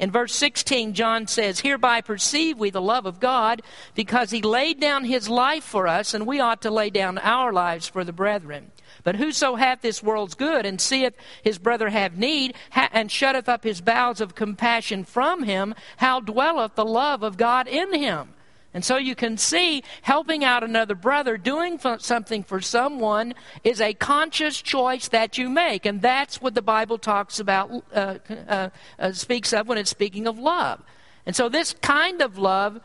In 0.00 0.10
verse 0.10 0.34
16, 0.34 0.94
John 0.94 1.26
says, 1.26 1.60
Hereby 1.60 2.00
perceive 2.00 2.58
we 2.58 2.70
the 2.70 2.80
love 2.80 3.04
of 3.04 3.20
God, 3.20 3.60
because 3.94 4.30
he 4.30 4.40
laid 4.40 4.80
down 4.80 5.04
his 5.04 5.28
life 5.28 5.62
for 5.62 5.86
us, 5.86 6.14
and 6.14 6.26
we 6.26 6.40
ought 6.40 6.62
to 6.62 6.70
lay 6.70 6.88
down 6.88 7.18
our 7.18 7.52
lives 7.52 7.86
for 7.86 8.02
the 8.02 8.12
brethren. 8.12 8.72
But 9.04 9.16
whoso 9.16 9.56
hath 9.56 9.82
this 9.82 10.02
world's 10.02 10.34
good, 10.34 10.64
and 10.64 10.80
seeth 10.80 11.12
his 11.42 11.58
brother 11.58 11.90
have 11.90 12.16
need, 12.16 12.54
and 12.72 13.12
shutteth 13.12 13.46
up 13.46 13.62
his 13.62 13.82
bowels 13.82 14.22
of 14.22 14.34
compassion 14.34 15.04
from 15.04 15.42
him, 15.42 15.74
how 15.98 16.20
dwelleth 16.20 16.76
the 16.76 16.84
love 16.86 17.22
of 17.22 17.36
God 17.36 17.68
in 17.68 17.92
him? 17.92 18.30
And 18.72 18.84
so 18.84 18.96
you 18.96 19.16
can 19.16 19.36
see 19.36 19.82
helping 20.02 20.44
out 20.44 20.62
another 20.62 20.94
brother, 20.94 21.36
doing 21.36 21.78
something 21.98 22.44
for 22.44 22.60
someone, 22.60 23.34
is 23.64 23.80
a 23.80 23.94
conscious 23.94 24.62
choice 24.62 25.08
that 25.08 25.36
you 25.36 25.50
make. 25.50 25.86
And 25.86 26.00
that's 26.00 26.40
what 26.40 26.54
the 26.54 26.62
Bible 26.62 26.96
talks 26.96 27.40
about, 27.40 27.70
uh, 27.92 28.18
uh, 28.48 28.70
uh, 28.98 29.12
speaks 29.12 29.52
of 29.52 29.66
when 29.66 29.76
it's 29.76 29.90
speaking 29.90 30.28
of 30.28 30.38
love. 30.38 30.82
And 31.26 31.34
so 31.34 31.48
this 31.48 31.74
kind 31.82 32.22
of 32.22 32.38
love, 32.38 32.80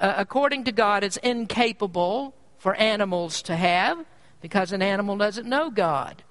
uh, 0.00 0.14
according 0.16 0.64
to 0.64 0.72
God, 0.72 1.04
is 1.04 1.18
incapable 1.18 2.34
for 2.58 2.74
animals 2.76 3.42
to 3.42 3.56
have 3.56 4.04
because 4.40 4.72
an 4.72 4.80
animal 4.80 5.18
doesn't 5.18 5.46
know 5.46 5.70
God. 5.70 6.22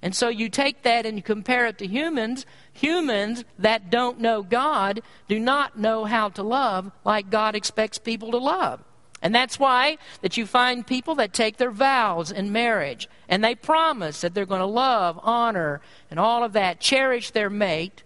And 0.00 0.14
so 0.14 0.28
you 0.28 0.48
take 0.48 0.82
that 0.82 1.06
and 1.06 1.16
you 1.16 1.22
compare 1.22 1.66
it 1.66 1.78
to 1.78 1.86
humans. 1.86 2.46
Humans 2.72 3.44
that 3.58 3.90
don't 3.90 4.20
know 4.20 4.42
God 4.42 5.00
do 5.26 5.40
not 5.40 5.78
know 5.78 6.04
how 6.04 6.28
to 6.30 6.42
love 6.42 6.92
like 7.04 7.30
God 7.30 7.56
expects 7.56 7.98
people 7.98 8.30
to 8.30 8.38
love. 8.38 8.80
And 9.20 9.34
that's 9.34 9.58
why 9.58 9.98
that 10.22 10.36
you 10.36 10.46
find 10.46 10.86
people 10.86 11.16
that 11.16 11.32
take 11.32 11.56
their 11.56 11.72
vows 11.72 12.30
in 12.30 12.52
marriage 12.52 13.08
and 13.28 13.42
they 13.42 13.56
promise 13.56 14.20
that 14.20 14.34
they're 14.34 14.46
going 14.46 14.60
to 14.60 14.66
love, 14.66 15.18
honor, 15.22 15.80
and 16.10 16.20
all 16.20 16.44
of 16.44 16.52
that, 16.52 16.78
cherish 16.78 17.32
their 17.32 17.50
mate. 17.50 18.04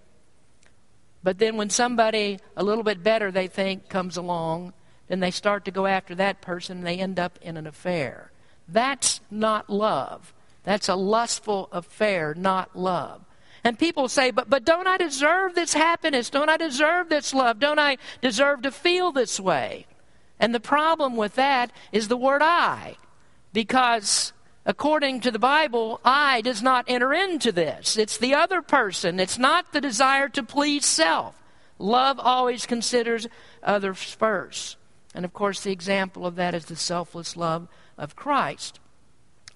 But 1.22 1.38
then 1.38 1.56
when 1.58 1.68
somebody 1.68 2.40
a 2.56 2.64
little 2.64 2.82
bit 2.82 3.02
better 3.02 3.30
they 3.30 3.46
think 3.46 3.90
comes 3.90 4.16
along, 4.16 4.72
then 5.08 5.20
they 5.20 5.30
start 5.30 5.66
to 5.66 5.70
go 5.70 5.86
after 5.86 6.14
that 6.14 6.40
person 6.40 6.78
and 6.78 6.86
they 6.86 6.98
end 6.98 7.18
up 7.18 7.38
in 7.42 7.58
an 7.58 7.66
affair. 7.66 8.32
That's 8.66 9.20
not 9.30 9.68
love. 9.68 10.32
That's 10.64 10.88
a 10.88 10.94
lustful 10.94 11.68
affair, 11.72 12.34
not 12.34 12.76
love. 12.76 13.24
And 13.64 13.78
people 13.78 14.08
say, 14.08 14.30
but, 14.30 14.50
but 14.50 14.64
don't 14.64 14.86
I 14.86 14.96
deserve 14.96 15.54
this 15.54 15.74
happiness? 15.74 16.30
Don't 16.30 16.48
I 16.48 16.56
deserve 16.56 17.08
this 17.08 17.32
love? 17.32 17.60
Don't 17.60 17.78
I 17.78 17.98
deserve 18.20 18.62
to 18.62 18.72
feel 18.72 19.12
this 19.12 19.38
way? 19.38 19.86
And 20.40 20.54
the 20.54 20.60
problem 20.60 21.16
with 21.16 21.36
that 21.36 21.70
is 21.92 22.08
the 22.08 22.16
word 22.16 22.42
I. 22.42 22.96
Because 23.52 24.32
according 24.66 25.20
to 25.20 25.30
the 25.30 25.38
Bible, 25.38 26.00
I 26.04 26.40
does 26.40 26.62
not 26.62 26.86
enter 26.88 27.12
into 27.12 27.52
this. 27.52 27.96
It's 27.96 28.18
the 28.18 28.34
other 28.34 28.62
person, 28.62 29.20
it's 29.20 29.38
not 29.38 29.72
the 29.72 29.80
desire 29.80 30.28
to 30.30 30.42
please 30.42 30.84
self. 30.84 31.40
Love 31.78 32.18
always 32.20 32.66
considers 32.66 33.26
others 33.62 34.02
first. 34.02 34.76
And 35.14 35.24
of 35.24 35.32
course, 35.32 35.62
the 35.62 35.72
example 35.72 36.26
of 36.26 36.36
that 36.36 36.54
is 36.54 36.66
the 36.66 36.76
selfless 36.76 37.36
love 37.36 37.68
of 37.98 38.16
Christ. 38.16 38.80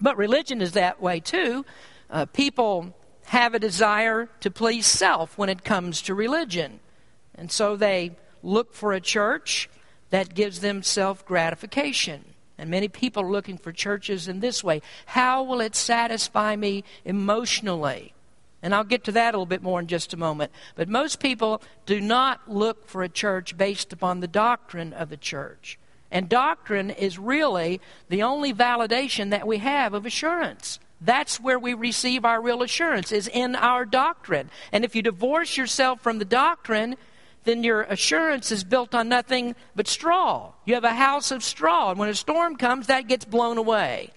But 0.01 0.17
religion 0.17 0.61
is 0.61 0.73
that 0.73 1.01
way 1.01 1.21
too. 1.21 1.65
Uh, 2.11 2.27
people 2.27 2.95
have 3.27 3.55
a 3.55 3.59
desire 3.59 4.29
to 4.41 4.51
please 4.51 4.87
self 4.87 5.37
when 5.37 5.49
it 5.49 5.65
comes 5.65 6.03
to 6.03 6.15
religion. 6.15 6.81
And 7.35 7.51
so 7.51 7.77
they 7.77 8.17
look 8.43 8.75
for 8.75 8.93
a 8.93 9.01
church 9.01 9.69
that 10.11 10.35
gives 10.35 10.61
them 10.61 10.83
self 10.83 11.27
gratification. 11.27 12.25
And 12.59 12.71
many 12.71 12.89
people 12.89 13.23
are 13.23 13.31
looking 13.31 13.59
for 13.59 13.73
churches 13.73 14.29
in 14.29 14.41
this 14.41 14.65
way. 14.65 14.81
How 15.07 15.43
will 15.43 15.61
it 15.61 15.75
satisfy 15.75 16.57
me 16.57 16.85
emotionally? 17.05 18.15
And 18.63 18.75
I'll 18.75 18.85
get 18.85 19.05
to 19.05 19.13
that 19.13 19.35
a 19.35 19.37
little 19.37 19.47
bit 19.47 19.63
more 19.63 19.81
in 19.81 19.87
just 19.87 20.15
a 20.15 20.17
moment. 20.17 20.51
But 20.75 20.89
most 20.89 21.21
people 21.21 21.61
do 21.85 22.01
not 22.01 22.51
look 22.51 22.89
for 22.89 23.03
a 23.03 23.09
church 23.09 23.57
based 23.57 23.93
upon 23.93 24.21
the 24.21 24.29
doctrine 24.29 24.93
of 24.93 25.11
the 25.11 25.17
church. 25.19 25.79
And 26.11 26.29
doctrine 26.29 26.91
is 26.91 27.19
really 27.19 27.81
the 28.09 28.23
only 28.23 28.53
validation 28.53 29.31
that 29.31 29.47
we 29.47 29.59
have 29.59 29.95
of 29.95 30.07
assurance. 30.07 30.79
That's 31.01 31.41
where 31.41 31.59
we 31.59 31.75
receive 31.75 32.25
our 32.25 32.41
real 32.41 32.63
assurance, 32.63 33.13
is 33.13 33.29
in 33.29 33.55
our 33.55 33.85
doctrine. 33.85 34.51
And 34.73 34.85
if 34.85 34.95
you 34.95 35.03
divorce 35.03 35.57
yourself 35.57 36.01
from 36.01 36.19
the 36.19 36.25
doctrine, 36.25 36.97
then 37.45 37.63
your 37.63 37.83
assurance 37.83 38.51
is 38.51 38.65
built 38.65 38.95
on 38.95 39.09
nothing 39.09 39.55
but 39.75 39.89
straw. 39.89 40.53
You 40.65 40.75
have 40.75 40.85
a 40.85 40.95
house 40.95 41.31
of 41.31 41.45
straw, 41.45 41.91
and 41.91 41.99
when 41.99 42.09
a 42.09 42.15
storm 42.15 42.57
comes, 42.57 42.87
that 42.87 43.09
gets 43.09 43.25
blown 43.25 43.59
away. 43.59 44.11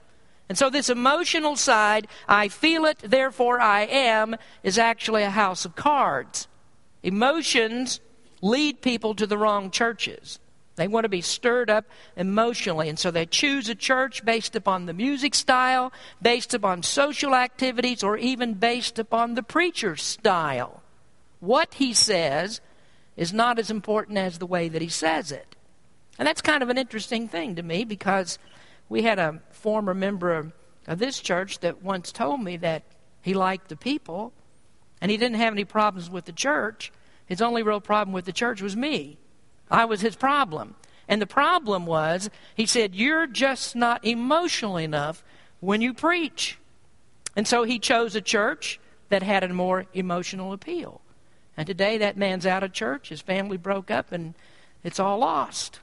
And 0.48 0.58
so, 0.58 0.69
this 0.69 0.89
emotional 0.89 1.55
side, 1.55 2.08
I 2.27 2.48
feel 2.48 2.86
it, 2.86 2.98
therefore 3.03 3.62
I 3.62 3.81
am, 3.81 4.36
is 4.63 4.79
actually 4.79 5.22
a 5.22 5.29
house 5.29 5.63
of 5.63 5.75
cards. 5.75 6.48
Emotions 7.03 8.00
lead 8.41 8.81
people 8.81 9.13
to 9.15 9.27
the 9.27 9.38
wrong 9.38 9.69
churches. 9.69 10.39
They 10.79 10.88
want 10.88 11.03
to 11.03 11.09
be 11.09 11.21
stirred 11.21 11.69
up 11.69 11.86
emotionally, 12.15 12.89
and 12.89 12.98
so 12.98 13.12
they 13.12 13.25
choose 13.25 13.69
a 13.69 13.75
church 13.75 14.24
based 14.25 14.55
upon 14.55 14.86
the 14.86 14.93
music 14.93 15.36
style, 15.36 15.91
based 16.21 16.53
upon 16.53 16.83
social 16.83 17.36
activities, 17.36 18.03
or 18.03 18.17
even 18.17 18.53
based 18.55 18.98
upon 18.98 19.36
the 19.36 19.43
preacher's 19.43 20.01
style. 20.01 20.81
What 21.39 21.75
he 21.75 21.93
says 21.93 22.62
is 23.15 23.33
not 23.33 23.59
as 23.59 23.69
important 23.69 24.17
as 24.17 24.39
the 24.39 24.45
way 24.45 24.69
that 24.69 24.81
he 24.81 24.88
says 24.88 25.31
it. 25.31 25.55
And 26.17 26.27
that's 26.27 26.41
kind 26.41 26.63
of 26.63 26.69
an 26.69 26.77
interesting 26.77 27.27
thing 27.27 27.55
to 27.55 27.63
me 27.63 27.86
because 27.86 28.39
we 28.89 29.03
had 29.03 29.19
a 29.19 29.41
former 29.51 29.93
member 29.93 30.33
of, 30.33 30.53
this 30.88 31.19
church 31.19 31.59
that 31.59 31.83
once 31.83 32.12
told 32.12 32.41
me 32.41 32.57
that 32.57 32.81
he 33.21 33.36
liked 33.36 33.67
the 33.67 33.75
people 33.75 34.33
and 35.00 35.12
he 35.12 35.17
didn't 35.17 35.38
have 35.38 35.53
any 35.53 35.63
problems 35.63 36.09
with 36.09 36.25
the 36.25 36.31
church. 36.31 36.91
His 37.27 37.43
only 37.43 37.62
real 37.62 37.79
problem 37.79 38.12
with 38.12 38.25
the 38.25 38.33
church 38.33 38.59
was 38.59 38.75
me. 38.75 39.19
I 39.70 39.86
was 39.86 40.02
his 40.02 40.16
problem. 40.16 40.76
And 41.08 41.22
the 41.22 41.28
problem 41.28 41.86
was, 41.86 42.30
he 42.56 42.66
said, 42.66 42.96
You're 42.96 43.28
just 43.28 43.76
not 43.76 44.06
emotional 44.06 44.78
enough 44.78 45.24
when 45.60 45.82
you 45.82 45.94
preach. 45.94 46.58
And 47.36 47.48
so 47.48 47.64
he 47.64 47.80
chose 47.80 48.16
a 48.16 48.22
church 48.22 48.80
that 49.10 49.24
had 49.24 49.44
a 49.44 49.50
more 49.50 49.86
emotional 49.94 50.54
appeal. 50.54 51.02
And 51.58 51.68
today 51.68 51.98
that 51.98 52.16
man's 52.16 52.46
out 52.46 52.64
of 52.64 52.74
church, 52.74 53.10
his 53.10 53.22
family 53.22 53.58
broke 53.58 53.92
up, 53.92 54.12
and 54.12 54.34
it's 54.84 55.00
all 55.00 55.20
lost. 55.20 55.80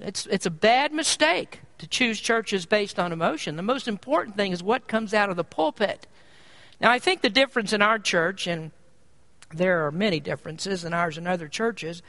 It's, 0.00 0.26
it's 0.26 0.46
a 0.46 0.50
bad 0.50 0.92
mistake 0.92 1.60
to 1.78 1.86
choose 1.86 2.20
churches 2.20 2.66
based 2.66 2.98
on 2.98 3.12
emotion. 3.12 3.56
The 3.56 3.62
most 3.62 3.86
important 3.86 4.36
thing 4.36 4.52
is 4.52 4.62
what 4.62 4.88
comes 4.88 5.14
out 5.14 5.30
of 5.30 5.36
the 5.36 5.44
pulpit. 5.44 6.06
Now, 6.80 6.90
I 6.90 6.98
think 6.98 7.20
the 7.20 7.30
difference 7.30 7.72
in 7.72 7.82
our 7.82 7.98
church, 7.98 8.46
and 8.46 8.72
there 9.54 9.86
are 9.86 9.92
many 9.92 10.20
differences 10.20 10.84
in 10.84 10.92
ours 10.92 11.16
and 11.16 11.28
other 11.28 11.48
churches, 11.48 12.02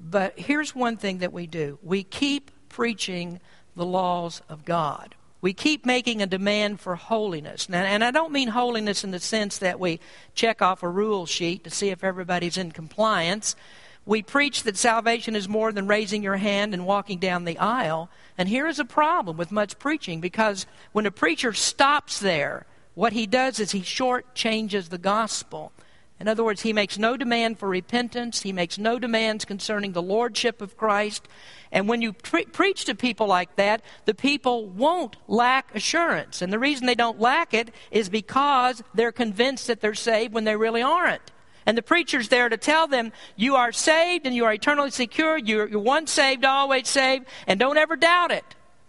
but 0.00 0.38
here's 0.38 0.74
one 0.74 0.96
thing 0.96 1.18
that 1.18 1.32
we 1.32 1.46
do 1.46 1.78
we 1.82 2.02
keep 2.02 2.50
preaching 2.68 3.40
the 3.76 3.84
laws 3.84 4.40
of 4.48 4.64
God. 4.64 5.14
We 5.42 5.54
keep 5.54 5.86
making 5.86 6.20
a 6.20 6.26
demand 6.26 6.80
for 6.80 6.96
holiness. 6.96 7.68
Now, 7.68 7.82
and 7.82 8.04
I 8.04 8.10
don't 8.10 8.32
mean 8.32 8.48
holiness 8.48 9.04
in 9.04 9.10
the 9.10 9.18
sense 9.18 9.58
that 9.58 9.80
we 9.80 10.00
check 10.34 10.60
off 10.60 10.82
a 10.82 10.88
rule 10.88 11.24
sheet 11.24 11.64
to 11.64 11.70
see 11.70 11.88
if 11.88 12.04
everybody's 12.04 12.58
in 12.58 12.72
compliance. 12.72 13.56
We 14.04 14.22
preach 14.22 14.64
that 14.64 14.76
salvation 14.76 15.34
is 15.34 15.48
more 15.48 15.72
than 15.72 15.86
raising 15.86 16.22
your 16.22 16.36
hand 16.36 16.74
and 16.74 16.86
walking 16.86 17.18
down 17.18 17.44
the 17.44 17.58
aisle. 17.58 18.10
And 18.36 18.50
here 18.50 18.66
is 18.66 18.78
a 18.78 18.84
problem 18.84 19.38
with 19.38 19.50
much 19.50 19.78
preaching 19.78 20.20
because 20.20 20.66
when 20.92 21.06
a 21.06 21.10
preacher 21.10 21.54
stops 21.54 22.18
there, 22.18 22.66
what 22.94 23.14
he 23.14 23.26
does 23.26 23.60
is 23.60 23.70
he 23.70 23.80
shortchanges 23.80 24.90
the 24.90 24.98
gospel. 24.98 25.72
In 26.20 26.28
other 26.28 26.44
words, 26.44 26.60
he 26.60 26.74
makes 26.74 26.98
no 26.98 27.16
demand 27.16 27.58
for 27.58 27.66
repentance. 27.66 28.42
He 28.42 28.52
makes 28.52 28.76
no 28.76 28.98
demands 28.98 29.46
concerning 29.46 29.92
the 29.92 30.02
lordship 30.02 30.60
of 30.60 30.76
Christ. 30.76 31.26
And 31.72 31.88
when 31.88 32.02
you 32.02 32.12
pre- 32.12 32.44
preach 32.44 32.84
to 32.84 32.94
people 32.94 33.26
like 33.26 33.56
that, 33.56 33.80
the 34.04 34.12
people 34.12 34.66
won't 34.66 35.16
lack 35.26 35.74
assurance. 35.74 36.42
And 36.42 36.52
the 36.52 36.58
reason 36.58 36.86
they 36.86 36.94
don't 36.94 37.18
lack 37.18 37.54
it 37.54 37.72
is 37.90 38.10
because 38.10 38.82
they're 38.92 39.12
convinced 39.12 39.66
that 39.68 39.80
they're 39.80 39.94
saved 39.94 40.34
when 40.34 40.44
they 40.44 40.56
really 40.56 40.82
aren't. 40.82 41.32
And 41.64 41.78
the 41.78 41.82
preacher's 41.82 42.28
there 42.28 42.50
to 42.50 42.56
tell 42.58 42.86
them, 42.86 43.12
you 43.36 43.56
are 43.56 43.72
saved 43.72 44.26
and 44.26 44.34
you 44.34 44.44
are 44.44 44.52
eternally 44.52 44.90
secure. 44.90 45.38
You're, 45.38 45.68
you're 45.68 45.80
once 45.80 46.10
saved, 46.10 46.44
always 46.44 46.88
saved, 46.88 47.26
and 47.46 47.58
don't 47.58 47.78
ever 47.78 47.96
doubt 47.96 48.30
it. 48.30 48.44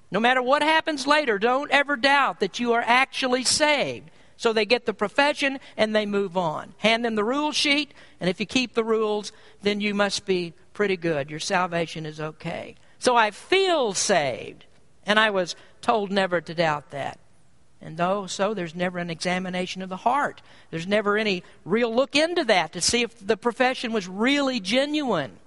No 0.10 0.20
matter 0.20 0.42
what 0.42 0.62
happens 0.62 1.08
later, 1.08 1.40
don't 1.40 1.72
ever 1.72 1.96
doubt 1.96 2.42
that 2.42 2.60
you 2.60 2.74
are 2.74 2.84
actually 2.86 3.46
saved. 3.46 4.10
So 4.42 4.54
they 4.54 4.66
get 4.66 4.88
the 4.88 4.94
profession 4.96 5.60
and 5.78 5.96
they 5.96 6.08
move 6.08 6.36
on. 6.36 6.74
Hand 6.80 7.06
them 7.06 7.14
the 7.14 7.24
rule 7.24 7.52
sheet, 7.52 7.94
and 8.20 8.28
if 8.28 8.40
you 8.40 8.48
keep 8.48 8.74
the 8.74 8.84
rules, 8.84 9.32
then 9.62 9.82
you 9.82 9.94
must 9.94 10.26
be 10.26 10.54
pretty 10.74 10.98
good. 10.98 11.30
Your 11.30 11.40
salvation 11.40 12.08
is 12.08 12.20
okay. 12.20 12.74
So 12.98 13.16
I 13.16 13.30
feel 13.30 13.94
saved, 13.94 14.66
and 15.06 15.20
I 15.20 15.30
was 15.30 15.56
told 15.82 16.12
never 16.12 16.42
to 16.42 16.56
doubt 16.56 16.90
that. 16.90 17.20
And 17.80 17.98
though 17.98 18.26
so, 18.26 18.56
there's 18.56 18.74
never 18.74 18.98
an 18.98 19.12
examination 19.12 19.84
of 19.84 19.90
the 19.90 19.98
heart. 19.98 20.42
There's 20.72 20.88
never 20.88 21.20
any 21.20 21.44
real 21.64 21.94
look 21.94 22.16
into 22.16 22.44
that 22.46 22.74
to 22.74 22.82
see 22.82 23.04
if 23.04 23.28
the 23.28 23.38
profession 23.38 23.94
was 23.94 24.08
really 24.08 24.60
genuine. 24.60 25.38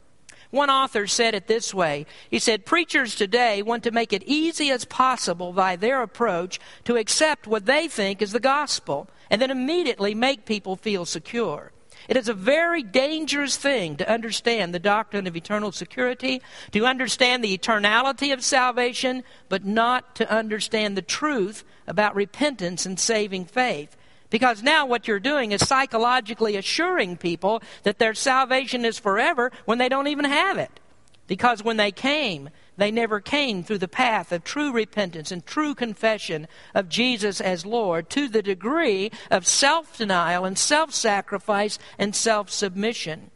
One 0.51 0.71
author 0.71 1.07
said 1.07 1.35
it 1.35 1.47
this 1.47 1.75
way 1.75 2.07
He 2.31 2.39
said, 2.39 2.67
Preachers 2.67 3.15
today 3.15 3.63
want 3.63 3.83
to 3.85 3.91
make 3.91 4.13
it 4.13 4.23
easy 4.25 4.71
as 4.71 4.85
possible 4.85 5.53
by 5.53 5.77
their 5.77 6.03
approach 6.03 6.61
to 6.85 6.97
accept 6.97 7.47
what 7.47 7.67
they 7.67 7.89
think 7.89 8.23
is 8.23 8.33
the 8.33 8.41
gospel 8.41 9.09
and 9.31 9.41
then 9.41 9.51
immediately 9.51 10.15
make 10.15 10.45
people 10.45 10.77
feel 10.77 11.05
secure. 11.05 11.73
It 12.09 12.17
is 12.17 12.29
a 12.29 12.35
very 12.35 12.83
dangerous 12.83 13.57
thing 13.57 13.97
to 13.97 14.11
understand 14.11 14.75
the 14.75 14.79
doctrine 14.79 15.27
of 15.27 15.37
eternal 15.37 15.73
security, 15.73 16.43
to 16.73 16.85
understand 16.85 17.43
the 17.43 17.57
eternality 17.57 18.33
of 18.33 18.45
salvation, 18.45 19.25
but 19.49 19.65
not 19.65 20.15
to 20.17 20.31
understand 20.31 20.97
the 20.97 21.03
truth 21.03 21.65
about 21.87 22.15
repentance 22.15 22.85
and 22.85 23.01
saving 23.01 23.47
faith. 23.47 23.97
Because 24.35 24.65
now 24.65 24.85
what 24.85 25.07
you're 25.07 25.21
doing 25.21 25.53
is 25.53 25.65
psychologically 25.65 26.57
assuring 26.57 27.17
people 27.17 27.63
that 27.85 28.01
their 28.01 28.15
salvation 28.15 28.85
is 28.85 28.99
forever 28.99 29.53
when 29.65 29.79
they 29.79 29.89
don't 29.89 30.09
even 30.09 30.25
have 30.25 30.59
it. 30.59 30.81
Because 31.29 31.63
when 31.63 31.77
they 31.77 31.93
came, 31.93 32.51
they 32.77 32.91
never 32.91 33.21
came 33.21 33.63
through 33.63 33.79
the 33.79 33.87
path 33.87 34.33
of 34.33 34.43
true 34.43 34.73
repentance 34.73 35.31
and 35.31 35.47
true 35.47 35.73
confession 35.73 36.49
of 36.75 36.89
Jesus 36.89 37.41
as 37.41 37.65
Lord 37.65 38.11
to 38.11 38.27
the 38.27 38.43
degree 38.43 39.13
of 39.31 39.47
self 39.47 39.99
denial 39.99 40.45
and 40.45 40.59
self 40.59 40.93
sacrifice 40.93 41.79
and 41.97 42.13
self 42.13 42.51
submission. 42.51 43.31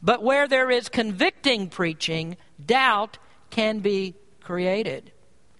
But 0.00 0.22
where 0.22 0.48
there 0.48 0.70
is 0.70 0.88
convicting 0.88 1.68
preaching, 1.68 2.38
doubt 2.64 3.18
can 3.50 3.80
be 3.80 4.14
created. 4.40 5.12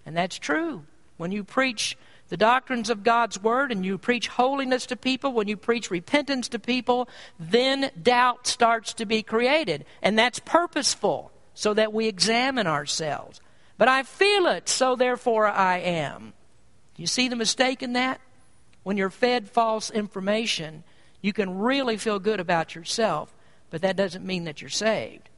And 0.07 0.16
that's 0.16 0.38
true. 0.38 0.87
When 1.19 1.33
you 1.33 1.45
preach 1.45 1.99
the 2.31 2.37
doctrines 2.37 2.88
of 2.88 3.03
God's 3.03 3.43
Word 3.43 3.73
and 3.73 3.85
you 3.85 3.99
preach 3.99 4.29
holiness 4.29 4.87
to 4.87 4.97
people, 4.97 5.33
when 5.33 5.49
you 5.49 5.57
preach 5.57 5.90
repentance 5.90 6.49
to 6.49 6.61
people, 6.61 7.09
then 7.38 7.90
doubt 8.01 8.47
starts 8.47 8.95
to 8.95 9.05
be 9.05 9.23
created. 9.23 9.85
And 10.01 10.16
that's 10.16 10.38
purposeful 10.38 11.33
so 11.55 11.75
that 11.75 11.93
we 11.93 12.07
examine 12.07 12.69
ourselves. 12.69 13.40
But 13.77 13.88
I 13.88 14.05
feel 14.05 14.47
it, 14.47 14.69
so 14.69 14.95
therefore 14.95 15.49
I 15.49 15.79
am. 15.79 16.33
You 16.97 17.09
see 17.09 17.27
the 17.27 17.35
mistake 17.35 17.83
in 17.83 17.95
that? 17.95 18.21
When 18.85 18.97
you're 18.97 19.11
fed 19.11 19.49
false 19.49 19.90
information, 19.90 20.85
you 21.21 21.33
can 21.33 21.59
really 21.59 21.97
feel 21.97 22.21
good 22.21 22.38
about 22.38 22.77
yourself, 22.77 23.35
but 23.71 23.83
that 23.83 23.97
doesn't 23.97 24.25
mean 24.25 24.45
that 24.45 24.61
you're 24.61 24.71
saved. 24.71 25.31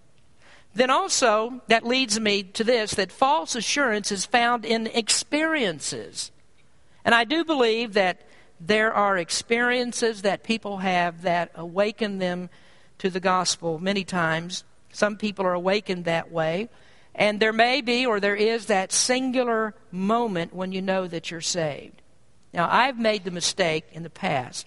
Then 0.74 0.90
also, 0.90 1.62
that 1.68 1.86
leads 1.86 2.20
me 2.20 2.42
to 2.42 2.64
this 2.64 2.92
that 2.94 3.12
false 3.12 3.54
assurance 3.54 4.12
is 4.12 4.26
found 4.26 4.66
in 4.66 4.88
experiences. 4.88 6.31
And 7.04 7.14
I 7.14 7.24
do 7.24 7.44
believe 7.44 7.94
that 7.94 8.22
there 8.60 8.92
are 8.92 9.18
experiences 9.18 10.22
that 10.22 10.44
people 10.44 10.78
have 10.78 11.22
that 11.22 11.50
awaken 11.54 12.18
them 12.18 12.48
to 12.98 13.10
the 13.10 13.20
gospel 13.20 13.78
many 13.78 14.04
times. 14.04 14.64
Some 14.92 15.16
people 15.16 15.44
are 15.44 15.54
awakened 15.54 16.04
that 16.04 16.30
way. 16.30 16.68
And 17.14 17.40
there 17.40 17.52
may 17.52 17.80
be, 17.80 18.06
or 18.06 18.20
there 18.20 18.36
is, 18.36 18.66
that 18.66 18.92
singular 18.92 19.74
moment 19.90 20.54
when 20.54 20.72
you 20.72 20.80
know 20.80 21.06
that 21.06 21.30
you're 21.30 21.40
saved. 21.40 22.00
Now, 22.54 22.68
I've 22.70 22.98
made 22.98 23.24
the 23.24 23.30
mistake 23.30 23.84
in 23.92 24.02
the 24.02 24.10
past 24.10 24.66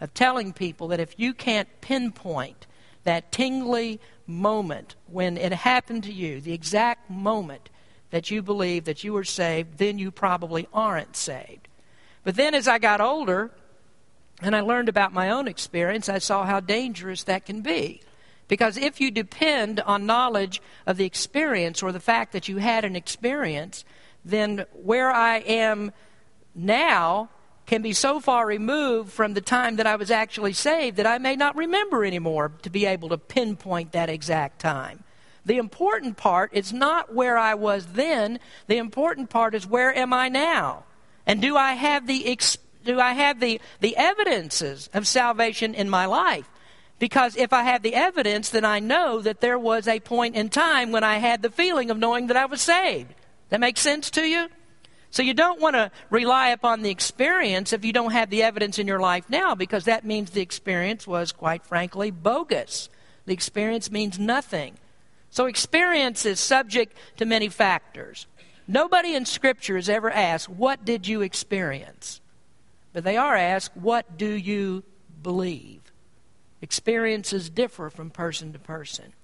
of 0.00 0.12
telling 0.12 0.52
people 0.52 0.88
that 0.88 1.00
if 1.00 1.18
you 1.18 1.32
can't 1.32 1.68
pinpoint 1.80 2.66
that 3.04 3.32
tingly 3.32 4.00
moment 4.26 4.94
when 5.06 5.36
it 5.36 5.52
happened 5.52 6.04
to 6.04 6.12
you, 6.12 6.40
the 6.40 6.52
exact 6.52 7.08
moment 7.10 7.68
that 8.12 8.30
you 8.30 8.42
believe 8.42 8.84
that 8.84 9.02
you 9.02 9.12
were 9.14 9.24
saved, 9.24 9.78
then 9.78 9.98
you 9.98 10.10
probably 10.10 10.68
aren't 10.72 11.16
saved. 11.16 11.66
But 12.22 12.36
then 12.36 12.54
as 12.54 12.68
I 12.68 12.78
got 12.78 13.00
older 13.00 13.50
and 14.40 14.54
I 14.54 14.60
learned 14.60 14.90
about 14.90 15.14
my 15.14 15.30
own 15.30 15.48
experience, 15.48 16.08
I 16.08 16.18
saw 16.18 16.44
how 16.44 16.60
dangerous 16.60 17.24
that 17.24 17.46
can 17.46 17.62
be. 17.62 18.02
Because 18.48 18.76
if 18.76 19.00
you 19.00 19.10
depend 19.10 19.80
on 19.80 20.04
knowledge 20.04 20.60
of 20.86 20.98
the 20.98 21.06
experience 21.06 21.82
or 21.82 21.90
the 21.90 22.00
fact 22.00 22.32
that 22.32 22.48
you 22.48 22.58
had 22.58 22.84
an 22.84 22.96
experience, 22.96 23.82
then 24.24 24.66
where 24.74 25.10
I 25.10 25.38
am 25.38 25.90
now 26.54 27.30
can 27.64 27.80
be 27.80 27.94
so 27.94 28.20
far 28.20 28.46
removed 28.46 29.10
from 29.10 29.32
the 29.32 29.40
time 29.40 29.76
that 29.76 29.86
I 29.86 29.96
was 29.96 30.10
actually 30.10 30.52
saved 30.52 30.98
that 30.98 31.06
I 31.06 31.16
may 31.16 31.34
not 31.34 31.56
remember 31.56 32.04
anymore 32.04 32.52
to 32.60 32.68
be 32.68 32.84
able 32.84 33.08
to 33.08 33.16
pinpoint 33.16 33.92
that 33.92 34.10
exact 34.10 34.58
time. 34.58 35.04
The 35.44 35.58
important 35.58 36.16
part 36.16 36.50
is 36.52 36.72
not 36.72 37.14
where 37.14 37.36
I 37.36 37.54
was 37.54 37.86
then, 37.86 38.38
the 38.68 38.78
important 38.78 39.30
part 39.30 39.54
is 39.54 39.66
where 39.66 39.94
am 39.96 40.12
I 40.12 40.28
now? 40.28 40.84
And 41.26 41.40
do 41.40 41.56
I 41.56 41.72
have 41.72 42.06
the 42.06 42.38
do 42.84 43.00
I 43.00 43.12
have 43.12 43.38
the, 43.40 43.60
the 43.80 43.96
evidences 43.96 44.90
of 44.92 45.06
salvation 45.06 45.74
in 45.74 45.88
my 45.88 46.06
life? 46.06 46.48
Because 46.98 47.36
if 47.36 47.52
I 47.52 47.64
have 47.64 47.82
the 47.82 47.94
evidence, 47.94 48.50
then 48.50 48.64
I 48.64 48.78
know 48.78 49.20
that 49.20 49.40
there 49.40 49.58
was 49.58 49.88
a 49.88 50.00
point 50.00 50.36
in 50.36 50.48
time 50.48 50.92
when 50.92 51.04
I 51.04 51.18
had 51.18 51.42
the 51.42 51.50
feeling 51.50 51.90
of 51.90 51.98
knowing 51.98 52.28
that 52.28 52.36
I 52.36 52.46
was 52.46 52.60
saved. 52.60 53.12
That 53.48 53.60
makes 53.60 53.80
sense 53.80 54.10
to 54.10 54.22
you? 54.22 54.48
So 55.10 55.22
you 55.22 55.34
don't 55.34 55.60
want 55.60 55.74
to 55.74 55.90
rely 56.10 56.48
upon 56.48 56.82
the 56.82 56.90
experience 56.90 57.72
if 57.72 57.84
you 57.84 57.92
don't 57.92 58.12
have 58.12 58.30
the 58.30 58.42
evidence 58.42 58.78
in 58.78 58.86
your 58.86 59.00
life 59.00 59.28
now, 59.28 59.54
because 59.54 59.84
that 59.84 60.06
means 60.06 60.30
the 60.30 60.40
experience 60.40 61.06
was, 61.06 61.32
quite 61.32 61.66
frankly, 61.66 62.10
bogus. 62.10 62.88
The 63.26 63.34
experience 63.34 63.90
means 63.90 64.18
nothing. 64.18 64.78
So 65.32 65.46
experience 65.46 66.26
is 66.26 66.38
subject 66.38 66.94
to 67.16 67.24
many 67.24 67.48
factors. 67.48 68.26
Nobody 68.68 69.14
in 69.14 69.24
Scripture 69.24 69.78
is 69.78 69.88
ever 69.88 70.10
asked, 70.10 70.50
What 70.50 70.84
did 70.84 71.08
you 71.08 71.22
experience? 71.22 72.20
But 72.92 73.02
they 73.02 73.16
are 73.16 73.34
asked, 73.34 73.74
What 73.74 74.18
do 74.18 74.26
you 74.28 74.84
believe? 75.22 75.80
Experiences 76.60 77.48
differ 77.48 77.88
from 77.88 78.10
person 78.10 78.52
to 78.52 78.58
person. 78.58 79.14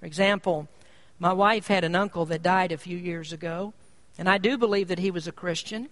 For 0.00 0.06
example, 0.06 0.68
my 1.20 1.32
wife 1.32 1.68
had 1.68 1.84
an 1.84 1.94
uncle 1.94 2.26
that 2.26 2.42
died 2.42 2.72
a 2.72 2.76
few 2.76 2.98
years 2.98 3.32
ago. 3.32 3.74
And 4.18 4.28
I 4.28 4.38
do 4.38 4.58
believe 4.58 4.88
that 4.88 4.98
he 4.98 5.12
was 5.12 5.28
a 5.28 5.32
Christian. 5.32 5.88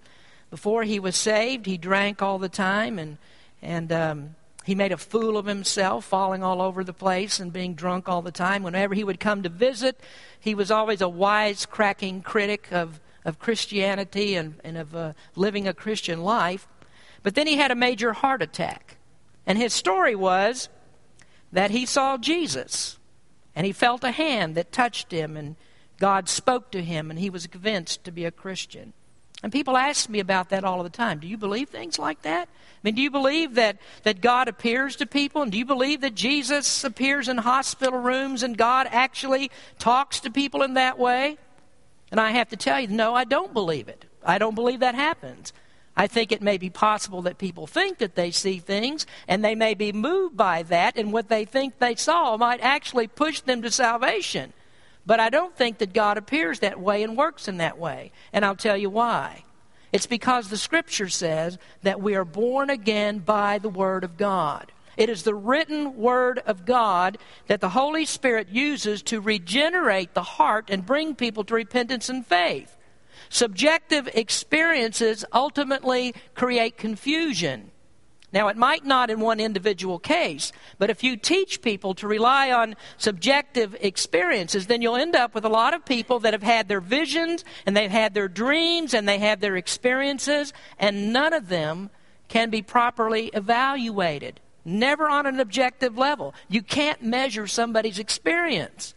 Before 0.50 0.82
he 0.82 0.98
was 0.98 1.14
saved, 1.14 1.66
he 1.66 1.78
drank 1.78 2.20
all 2.20 2.40
the 2.40 2.48
time 2.48 2.98
and, 2.98 3.16
and 3.62 3.92
um, 3.92 4.34
he 4.64 4.74
made 4.74 4.92
a 4.92 4.96
fool 4.96 5.36
of 5.36 5.46
himself, 5.46 6.04
falling 6.04 6.42
all 6.42 6.62
over 6.62 6.84
the 6.84 6.92
place 6.92 7.40
and 7.40 7.52
being 7.52 7.74
drunk 7.74 8.08
all 8.08 8.22
the 8.22 8.30
time. 8.30 8.62
Whenever 8.62 8.94
he 8.94 9.04
would 9.04 9.18
come 9.18 9.42
to 9.42 9.48
visit, 9.48 10.00
he 10.38 10.54
was 10.54 10.70
always 10.70 11.00
a 11.00 11.06
wisecracking 11.06 12.22
critic 12.22 12.68
of, 12.70 13.00
of 13.24 13.38
Christianity 13.38 14.36
and, 14.36 14.60
and 14.62 14.78
of 14.78 14.94
uh, 14.94 15.12
living 15.34 15.66
a 15.66 15.74
Christian 15.74 16.22
life. 16.22 16.68
But 17.22 17.34
then 17.34 17.46
he 17.46 17.56
had 17.56 17.70
a 17.70 17.76
major 17.76 18.12
heart 18.12 18.42
attack. 18.42 18.98
And 19.46 19.58
his 19.58 19.72
story 19.72 20.14
was 20.14 20.68
that 21.52 21.70
he 21.70 21.84
saw 21.84 22.16
Jesus 22.16 22.98
and 23.54 23.66
he 23.66 23.72
felt 23.72 24.04
a 24.04 24.12
hand 24.12 24.54
that 24.54 24.72
touched 24.72 25.10
him 25.10 25.36
and 25.36 25.56
God 25.98 26.28
spoke 26.28 26.70
to 26.72 26.82
him 26.82 27.10
and 27.10 27.18
he 27.18 27.30
was 27.30 27.46
convinced 27.46 28.04
to 28.04 28.12
be 28.12 28.24
a 28.24 28.30
Christian. 28.30 28.92
And 29.42 29.50
people 29.50 29.76
ask 29.76 30.08
me 30.08 30.20
about 30.20 30.50
that 30.50 30.64
all 30.64 30.82
the 30.82 30.90
time. 30.90 31.18
Do 31.18 31.26
you 31.26 31.36
believe 31.36 31.68
things 31.68 31.98
like 31.98 32.22
that? 32.22 32.48
I 32.48 32.78
mean, 32.82 32.94
do 32.94 33.02
you 33.02 33.10
believe 33.10 33.54
that, 33.54 33.78
that 34.04 34.20
God 34.20 34.48
appears 34.48 34.96
to 34.96 35.06
people? 35.06 35.42
And 35.42 35.50
do 35.50 35.58
you 35.58 35.64
believe 35.64 36.00
that 36.02 36.14
Jesus 36.14 36.84
appears 36.84 37.28
in 37.28 37.38
hospital 37.38 37.98
rooms 37.98 38.42
and 38.42 38.56
God 38.56 38.88
actually 38.90 39.50
talks 39.78 40.20
to 40.20 40.30
people 40.30 40.62
in 40.62 40.74
that 40.74 40.98
way? 40.98 41.38
And 42.10 42.20
I 42.20 42.30
have 42.32 42.50
to 42.50 42.56
tell 42.56 42.78
you, 42.78 42.88
no, 42.88 43.14
I 43.14 43.24
don't 43.24 43.52
believe 43.52 43.88
it. 43.88 44.04
I 44.24 44.38
don't 44.38 44.54
believe 44.54 44.80
that 44.80 44.94
happens. 44.94 45.52
I 45.96 46.06
think 46.06 46.32
it 46.32 46.40
may 46.40 46.56
be 46.56 46.70
possible 46.70 47.22
that 47.22 47.38
people 47.38 47.66
think 47.66 47.98
that 47.98 48.14
they 48.14 48.30
see 48.30 48.58
things 48.58 49.06
and 49.28 49.44
they 49.44 49.54
may 49.54 49.74
be 49.74 49.92
moved 49.92 50.36
by 50.36 50.62
that, 50.64 50.96
and 50.96 51.12
what 51.12 51.28
they 51.28 51.44
think 51.44 51.78
they 51.78 51.94
saw 51.96 52.36
might 52.36 52.60
actually 52.60 53.08
push 53.08 53.40
them 53.40 53.62
to 53.62 53.70
salvation. 53.70 54.52
But 55.04 55.20
I 55.20 55.30
don't 55.30 55.56
think 55.56 55.78
that 55.78 55.92
God 55.92 56.16
appears 56.16 56.60
that 56.60 56.80
way 56.80 57.02
and 57.02 57.16
works 57.16 57.48
in 57.48 57.56
that 57.56 57.78
way. 57.78 58.12
And 58.32 58.44
I'll 58.44 58.56
tell 58.56 58.76
you 58.76 58.90
why. 58.90 59.44
It's 59.92 60.06
because 60.06 60.48
the 60.48 60.56
Scripture 60.56 61.08
says 61.08 61.58
that 61.82 62.00
we 62.00 62.14
are 62.14 62.24
born 62.24 62.70
again 62.70 63.18
by 63.18 63.58
the 63.58 63.68
Word 63.68 64.04
of 64.04 64.16
God. 64.16 64.70
It 64.96 65.08
is 65.08 65.24
the 65.24 65.34
written 65.34 65.96
Word 65.96 66.38
of 66.46 66.64
God 66.64 67.18
that 67.46 67.60
the 67.60 67.70
Holy 67.70 68.04
Spirit 68.04 68.48
uses 68.48 69.02
to 69.04 69.20
regenerate 69.20 70.14
the 70.14 70.22
heart 70.22 70.70
and 70.70 70.86
bring 70.86 71.14
people 71.14 71.44
to 71.44 71.54
repentance 71.54 72.08
and 72.08 72.24
faith. 72.24 72.76
Subjective 73.28 74.08
experiences 74.14 75.24
ultimately 75.32 76.14
create 76.34 76.76
confusion. 76.76 77.71
Now, 78.32 78.48
it 78.48 78.56
might 78.56 78.84
not 78.84 79.10
in 79.10 79.20
one 79.20 79.40
individual 79.40 79.98
case, 79.98 80.52
but 80.78 80.88
if 80.88 81.04
you 81.04 81.16
teach 81.16 81.60
people 81.60 81.94
to 81.94 82.08
rely 82.08 82.50
on 82.50 82.76
subjective 82.96 83.76
experiences, 83.80 84.66
then 84.66 84.80
you'll 84.80 84.96
end 84.96 85.14
up 85.14 85.34
with 85.34 85.44
a 85.44 85.50
lot 85.50 85.74
of 85.74 85.84
people 85.84 86.20
that 86.20 86.32
have 86.32 86.42
had 86.42 86.66
their 86.66 86.80
visions 86.80 87.44
and 87.66 87.76
they've 87.76 87.90
had 87.90 88.14
their 88.14 88.28
dreams 88.28 88.94
and 88.94 89.06
they 89.06 89.18
have 89.18 89.40
their 89.40 89.56
experiences, 89.56 90.54
and 90.78 91.12
none 91.12 91.34
of 91.34 91.48
them 91.48 91.90
can 92.28 92.48
be 92.48 92.62
properly 92.62 93.26
evaluated. 93.34 94.40
Never 94.64 95.08
on 95.08 95.26
an 95.26 95.38
objective 95.38 95.98
level. 95.98 96.34
You 96.48 96.62
can't 96.62 97.02
measure 97.02 97.46
somebody's 97.46 97.98
experience. 97.98 98.94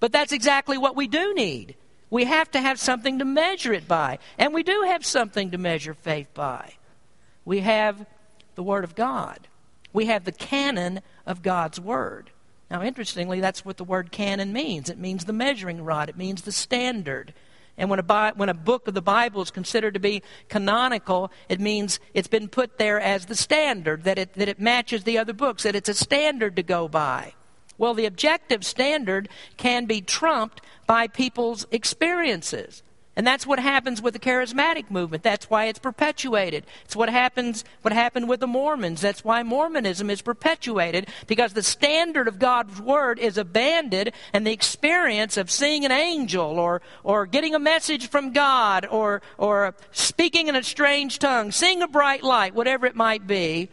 But 0.00 0.10
that's 0.10 0.32
exactly 0.32 0.76
what 0.76 0.96
we 0.96 1.06
do 1.06 1.34
need. 1.34 1.76
We 2.10 2.24
have 2.24 2.50
to 2.50 2.60
have 2.60 2.80
something 2.80 3.20
to 3.20 3.24
measure 3.24 3.72
it 3.72 3.86
by. 3.86 4.18
And 4.36 4.52
we 4.52 4.64
do 4.64 4.82
have 4.88 5.06
something 5.06 5.52
to 5.52 5.58
measure 5.58 5.94
faith 5.94 6.34
by. 6.34 6.74
We 7.44 7.60
have 7.60 8.04
the 8.54 8.62
Word 8.62 8.84
of 8.84 8.94
God. 8.94 9.48
We 9.92 10.06
have 10.06 10.24
the 10.24 10.32
canon 10.32 11.00
of 11.26 11.42
God's 11.42 11.80
Word. 11.80 12.30
Now, 12.72 12.82
interestingly, 12.82 13.40
that's 13.40 13.66
what 13.66 13.76
the 13.76 13.84
word 13.84 14.10
canon 14.10 14.50
means. 14.50 14.88
It 14.88 14.98
means 14.98 15.26
the 15.26 15.34
measuring 15.34 15.84
rod, 15.84 16.08
it 16.08 16.16
means 16.16 16.40
the 16.40 16.52
standard. 16.52 17.34
And 17.76 17.90
when 17.90 17.98
a, 17.98 18.32
when 18.34 18.48
a 18.48 18.54
book 18.54 18.88
of 18.88 18.94
the 18.94 19.02
Bible 19.02 19.42
is 19.42 19.50
considered 19.50 19.92
to 19.92 20.00
be 20.00 20.22
canonical, 20.48 21.30
it 21.50 21.60
means 21.60 22.00
it's 22.14 22.28
been 22.28 22.48
put 22.48 22.78
there 22.78 22.98
as 22.98 23.26
the 23.26 23.34
standard, 23.34 24.04
that 24.04 24.18
it, 24.18 24.34
that 24.34 24.48
it 24.48 24.58
matches 24.58 25.04
the 25.04 25.18
other 25.18 25.34
books, 25.34 25.64
that 25.64 25.76
it's 25.76 25.88
a 25.90 25.94
standard 25.94 26.56
to 26.56 26.62
go 26.62 26.88
by. 26.88 27.34
Well, 27.76 27.92
the 27.92 28.06
objective 28.06 28.64
standard 28.64 29.28
can 29.58 29.84
be 29.84 30.00
trumped 30.00 30.62
by 30.86 31.08
people's 31.08 31.66
experiences. 31.70 32.82
And 33.14 33.26
that's 33.26 33.46
what 33.46 33.58
happens 33.58 34.00
with 34.00 34.14
the 34.14 34.20
charismatic 34.20 34.90
movement. 34.90 35.22
That's 35.22 35.50
why 35.50 35.66
it's 35.66 35.78
perpetuated. 35.78 36.64
It's 36.86 36.96
what 36.96 37.10
happens 37.10 37.62
what 37.82 37.92
happened 37.92 38.26
with 38.26 38.40
the 38.40 38.46
Mormons. 38.46 39.02
That's 39.02 39.22
why 39.22 39.42
Mormonism 39.42 40.08
is 40.08 40.22
perpetuated 40.22 41.08
because 41.26 41.52
the 41.52 41.62
standard 41.62 42.26
of 42.26 42.38
God's 42.38 42.80
word 42.80 43.18
is 43.18 43.36
abandoned 43.36 44.12
and 44.32 44.46
the 44.46 44.52
experience 44.52 45.36
of 45.36 45.50
seeing 45.50 45.84
an 45.84 45.92
angel 45.92 46.58
or 46.58 46.80
or 47.04 47.26
getting 47.26 47.54
a 47.54 47.58
message 47.58 48.08
from 48.08 48.32
God 48.32 48.86
or 48.90 49.20
or 49.36 49.74
speaking 49.90 50.48
in 50.48 50.56
a 50.56 50.62
strange 50.62 51.18
tongue, 51.18 51.52
seeing 51.52 51.82
a 51.82 51.88
bright 51.88 52.22
light, 52.22 52.54
whatever 52.54 52.86
it 52.86 52.96
might 52.96 53.26
be, 53.26 53.68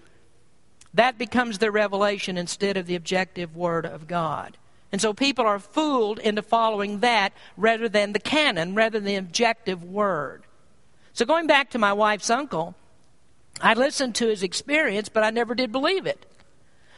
that 0.94 1.18
becomes 1.18 1.60
the 1.60 1.72
revelation 1.72 2.38
instead 2.38 2.76
of 2.76 2.88
the 2.88 2.96
objective 2.96 3.56
word 3.56 3.86
of 3.86 4.06
God. 4.06 4.58
And 4.92 5.00
so 5.02 5.14
people 5.14 5.46
are 5.46 5.60
fooled 5.60 6.20
into 6.20 6.42
following 6.42 7.00
that 7.00 7.34
rather 7.58 7.88
than 7.88 8.14
the 8.14 8.20
canon, 8.20 8.74
rather 8.76 9.00
than 9.00 9.06
the 9.06 9.16
objective 9.16 9.84
word. 9.84 10.44
So 11.14 11.26
going 11.26 11.48
back 11.48 11.72
to 11.72 11.80
my 11.80 11.94
wife's 11.94 12.30
uncle, 12.30 12.76
I 13.62 13.74
listened 13.74 14.16
to 14.16 14.28
his 14.28 14.42
experience, 14.42 15.10
but 15.10 15.24
I 15.24 15.30
never 15.30 15.54
did 15.54 15.72
believe 15.72 16.06
it. 16.06 16.26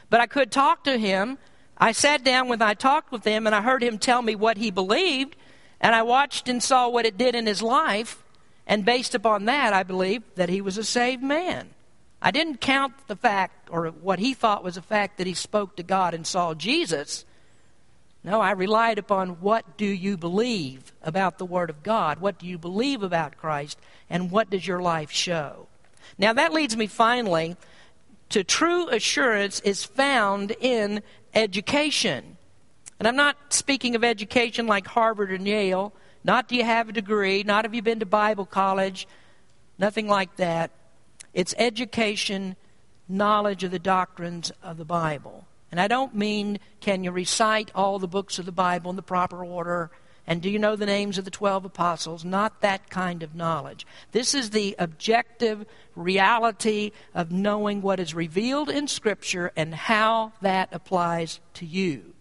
But 0.09 0.21
I 0.21 0.27
could 0.27 0.51
talk 0.51 0.83
to 0.85 0.97
him. 0.97 1.37
I 1.77 1.91
sat 1.91 2.23
down 2.23 2.47
when 2.47 2.61
I 2.61 2.75
talked 2.75 3.11
with 3.11 3.23
him 3.23 3.47
and 3.47 3.55
I 3.55 3.61
heard 3.61 3.83
him 3.83 3.97
tell 3.97 4.21
me 4.21 4.35
what 4.35 4.57
he 4.57 4.69
believed, 4.69 5.35
and 5.79 5.95
I 5.95 6.03
watched 6.03 6.47
and 6.47 6.61
saw 6.61 6.87
what 6.87 7.05
it 7.05 7.17
did 7.17 7.33
in 7.33 7.47
his 7.47 7.61
life, 7.61 8.23
and 8.67 8.85
based 8.85 9.15
upon 9.15 9.45
that, 9.45 9.73
I 9.73 9.83
believed 9.83 10.35
that 10.35 10.49
he 10.49 10.61
was 10.61 10.77
a 10.77 10.83
saved 10.83 11.23
man. 11.23 11.71
I 12.21 12.29
didn't 12.29 12.61
count 12.61 12.93
the 13.07 13.15
fact, 13.15 13.69
or 13.71 13.87
what 13.87 14.19
he 14.19 14.35
thought 14.35 14.63
was 14.63 14.77
a 14.77 14.81
fact 14.81 15.17
that 15.17 15.25
he 15.25 15.33
spoke 15.33 15.75
to 15.77 15.83
God 15.83 16.13
and 16.13 16.27
saw 16.27 16.53
Jesus. 16.53 17.25
No, 18.23 18.39
I 18.39 18.51
relied 18.51 18.99
upon 18.99 19.41
what 19.41 19.77
do 19.77 19.85
you 19.85 20.15
believe 20.15 20.93
about 21.01 21.37
the 21.37 21.45
Word 21.45 21.69
of 21.69 21.81
God? 21.81 22.19
What 22.19 22.37
do 22.37 22.45
you 22.45 22.57
believe 22.57 23.01
about 23.01 23.37
Christ? 23.37 23.79
And 24.09 24.29
what 24.29 24.49
does 24.49 24.67
your 24.67 24.81
life 24.81 25.09
show? 25.09 25.67
Now, 26.17 26.33
that 26.33 26.53
leads 26.53 26.77
me 26.77 26.87
finally 26.87 27.55
to 28.29 28.43
true 28.43 28.87
assurance 28.89 29.59
is 29.61 29.83
found 29.83 30.51
in 30.59 31.01
education. 31.33 32.37
And 32.99 33.07
I'm 33.07 33.15
not 33.15 33.35
speaking 33.49 33.95
of 33.95 34.03
education 34.03 34.67
like 34.67 34.85
Harvard 34.85 35.31
and 35.31 35.47
Yale. 35.47 35.91
Not 36.23 36.47
do 36.47 36.55
you 36.55 36.63
have 36.63 36.89
a 36.89 36.93
degree, 36.93 37.41
not 37.41 37.65
have 37.65 37.73
you 37.73 37.81
been 37.81 37.99
to 37.99 38.05
Bible 38.05 38.45
college, 38.45 39.07
nothing 39.79 40.07
like 40.07 40.35
that. 40.35 40.69
It's 41.33 41.55
education, 41.57 42.55
knowledge 43.09 43.63
of 43.63 43.71
the 43.71 43.79
doctrines 43.79 44.51
of 44.61 44.77
the 44.77 44.85
Bible. 44.85 45.47
And 45.71 45.79
I 45.79 45.87
don't 45.87 46.13
mean 46.15 46.59
can 46.81 47.03
you 47.03 47.11
recite 47.11 47.71
all 47.73 47.97
the 47.97 48.07
books 48.07 48.39
of 48.39 48.45
the 48.45 48.51
Bible 48.51 48.89
in 48.89 48.95
the 48.95 49.01
proper 49.01 49.43
order 49.43 49.91
and 50.27 50.41
do 50.41 50.49
you 50.49 50.59
know 50.59 50.75
the 50.75 50.85
names 50.85 51.17
of 51.17 51.25
the 51.25 51.31
12 51.31 51.65
apostles? 51.65 52.23
Not 52.23 52.61
that 52.61 52.89
kind 52.89 53.23
of 53.23 53.35
knowledge. 53.35 53.87
This 54.11 54.33
is 54.35 54.51
the 54.51 54.75
objective 54.77 55.65
reality 55.95 56.91
of 57.13 57.31
knowing 57.31 57.81
what 57.81 57.99
is 57.99 58.13
revealed 58.13 58.69
in 58.69 58.87
Scripture 58.87 59.51
and 59.55 59.73
how 59.73 60.33
that 60.41 60.69
applies 60.71 61.39
to 61.55 61.65
you. 61.65 62.13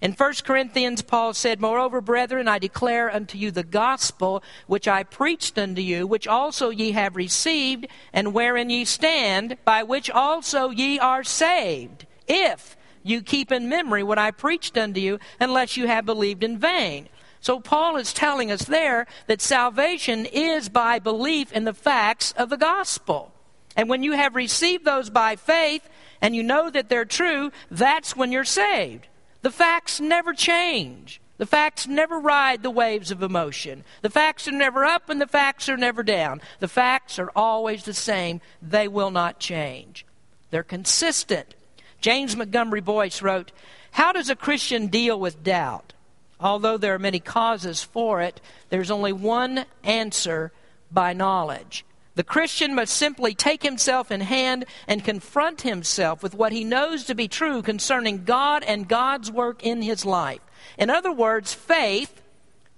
In 0.00 0.12
1 0.12 0.34
Corinthians, 0.44 1.02
Paul 1.02 1.34
said, 1.34 1.60
Moreover, 1.60 2.00
brethren, 2.00 2.48
I 2.48 2.58
declare 2.58 3.14
unto 3.14 3.38
you 3.38 3.52
the 3.52 3.62
gospel 3.62 4.42
which 4.66 4.88
I 4.88 5.04
preached 5.04 5.56
unto 5.58 5.82
you, 5.82 6.06
which 6.06 6.26
also 6.26 6.70
ye 6.70 6.92
have 6.92 7.14
received, 7.14 7.86
and 8.12 8.34
wherein 8.34 8.70
ye 8.70 8.84
stand, 8.84 9.58
by 9.64 9.84
which 9.84 10.10
also 10.10 10.70
ye 10.70 10.98
are 10.98 11.22
saved, 11.22 12.06
if 12.26 12.76
you 13.02 13.22
keep 13.22 13.52
in 13.52 13.68
memory 13.68 14.02
what 14.02 14.18
I 14.18 14.30
preached 14.30 14.76
unto 14.78 15.00
you, 15.00 15.18
unless 15.40 15.76
you 15.76 15.86
have 15.86 16.06
believed 16.06 16.44
in 16.44 16.58
vain. 16.58 17.08
So 17.40 17.58
Paul 17.58 17.96
is 17.96 18.12
telling 18.12 18.52
us 18.52 18.64
there 18.64 19.06
that 19.26 19.40
salvation 19.40 20.26
is 20.26 20.68
by 20.68 21.00
belief 21.00 21.52
in 21.52 21.64
the 21.64 21.74
facts 21.74 22.32
of 22.32 22.50
the 22.50 22.56
gospel. 22.56 23.32
And 23.76 23.88
when 23.88 24.02
you 24.02 24.12
have 24.12 24.36
received 24.36 24.84
those 24.84 25.10
by 25.10 25.36
faith 25.36 25.88
and 26.20 26.36
you 26.36 26.42
know 26.42 26.70
that 26.70 26.88
they're 26.88 27.04
true, 27.04 27.50
that's 27.70 28.16
when 28.16 28.30
you're 28.30 28.44
saved. 28.44 29.08
The 29.40 29.50
facts 29.50 30.00
never 30.00 30.32
change. 30.34 31.20
The 31.38 31.46
facts 31.46 31.88
never 31.88 32.20
ride 32.20 32.62
the 32.62 32.70
waves 32.70 33.10
of 33.10 33.22
emotion. 33.22 33.82
The 34.02 34.10
facts 34.10 34.46
are 34.46 34.52
never 34.52 34.84
up 34.84 35.10
and 35.10 35.20
the 35.20 35.26
facts 35.26 35.68
are 35.68 35.76
never 35.76 36.04
down. 36.04 36.40
The 36.60 36.68
facts 36.68 37.18
are 37.18 37.32
always 37.34 37.82
the 37.82 37.94
same. 37.94 38.40
They 38.60 38.86
will 38.86 39.10
not 39.10 39.40
change. 39.40 40.06
They're 40.50 40.62
consistent. 40.62 41.56
James 42.02 42.36
Montgomery 42.36 42.80
Boice 42.80 43.22
wrote, 43.22 43.52
How 43.92 44.12
does 44.12 44.28
a 44.28 44.36
Christian 44.36 44.88
deal 44.88 45.18
with 45.18 45.44
doubt? 45.44 45.94
Although 46.40 46.76
there 46.76 46.94
are 46.94 46.98
many 46.98 47.20
causes 47.20 47.82
for 47.82 48.20
it, 48.20 48.40
there's 48.68 48.90
only 48.90 49.12
one 49.12 49.64
answer 49.84 50.52
by 50.90 51.12
knowledge. 51.12 51.84
The 52.16 52.24
Christian 52.24 52.74
must 52.74 52.94
simply 52.94 53.34
take 53.34 53.62
himself 53.62 54.10
in 54.10 54.20
hand 54.20 54.66
and 54.88 55.04
confront 55.04 55.62
himself 55.62 56.22
with 56.22 56.34
what 56.34 56.52
he 56.52 56.64
knows 56.64 57.04
to 57.04 57.14
be 57.14 57.28
true 57.28 57.62
concerning 57.62 58.24
God 58.24 58.64
and 58.64 58.88
God's 58.88 59.30
work 59.30 59.62
in 59.62 59.80
his 59.80 60.04
life. 60.04 60.40
In 60.76 60.90
other 60.90 61.12
words, 61.12 61.54
faith, 61.54 62.20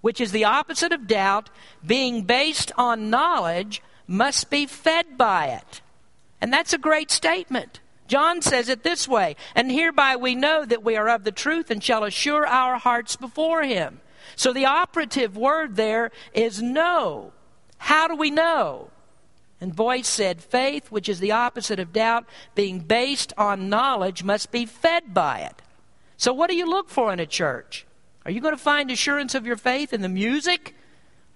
which 0.02 0.20
is 0.20 0.30
the 0.30 0.44
opposite 0.44 0.92
of 0.92 1.08
doubt, 1.08 1.48
being 1.84 2.22
based 2.22 2.70
on 2.76 3.10
knowledge, 3.10 3.82
must 4.06 4.50
be 4.50 4.66
fed 4.66 5.16
by 5.16 5.46
it. 5.46 5.80
And 6.40 6.52
that's 6.52 6.74
a 6.74 6.78
great 6.78 7.10
statement. 7.10 7.80
John 8.06 8.42
says 8.42 8.68
it 8.68 8.82
this 8.82 9.08
way 9.08 9.36
And 9.54 9.70
hereby 9.70 10.16
we 10.16 10.34
know 10.34 10.64
that 10.64 10.84
we 10.84 10.96
are 10.96 11.08
of 11.08 11.24
the 11.24 11.32
truth 11.32 11.70
and 11.70 11.82
shall 11.82 12.04
assure 12.04 12.46
our 12.46 12.78
hearts 12.78 13.16
before 13.16 13.62
him. 13.62 14.00
So 14.36 14.52
the 14.52 14.66
operative 14.66 15.36
word 15.36 15.76
there 15.76 16.10
is 16.32 16.62
know. 16.62 17.32
How 17.78 18.08
do 18.08 18.16
we 18.16 18.30
know? 18.30 18.90
And 19.60 19.74
Boice 19.74 20.08
said, 20.08 20.42
faith, 20.42 20.90
which 20.90 21.08
is 21.08 21.20
the 21.20 21.32
opposite 21.32 21.78
of 21.78 21.92
doubt, 21.92 22.26
being 22.54 22.80
based 22.80 23.32
on 23.38 23.68
knowledge, 23.68 24.24
must 24.24 24.50
be 24.50 24.66
fed 24.66 25.14
by 25.14 25.40
it. 25.40 25.62
So, 26.16 26.32
what 26.32 26.50
do 26.50 26.56
you 26.56 26.66
look 26.66 26.90
for 26.90 27.12
in 27.12 27.20
a 27.20 27.26
church? 27.26 27.86
Are 28.24 28.30
you 28.30 28.40
going 28.40 28.54
to 28.54 28.60
find 28.60 28.90
assurance 28.90 29.34
of 29.34 29.46
your 29.46 29.56
faith 29.56 29.92
in 29.92 30.02
the 30.02 30.08
music? 30.08 30.74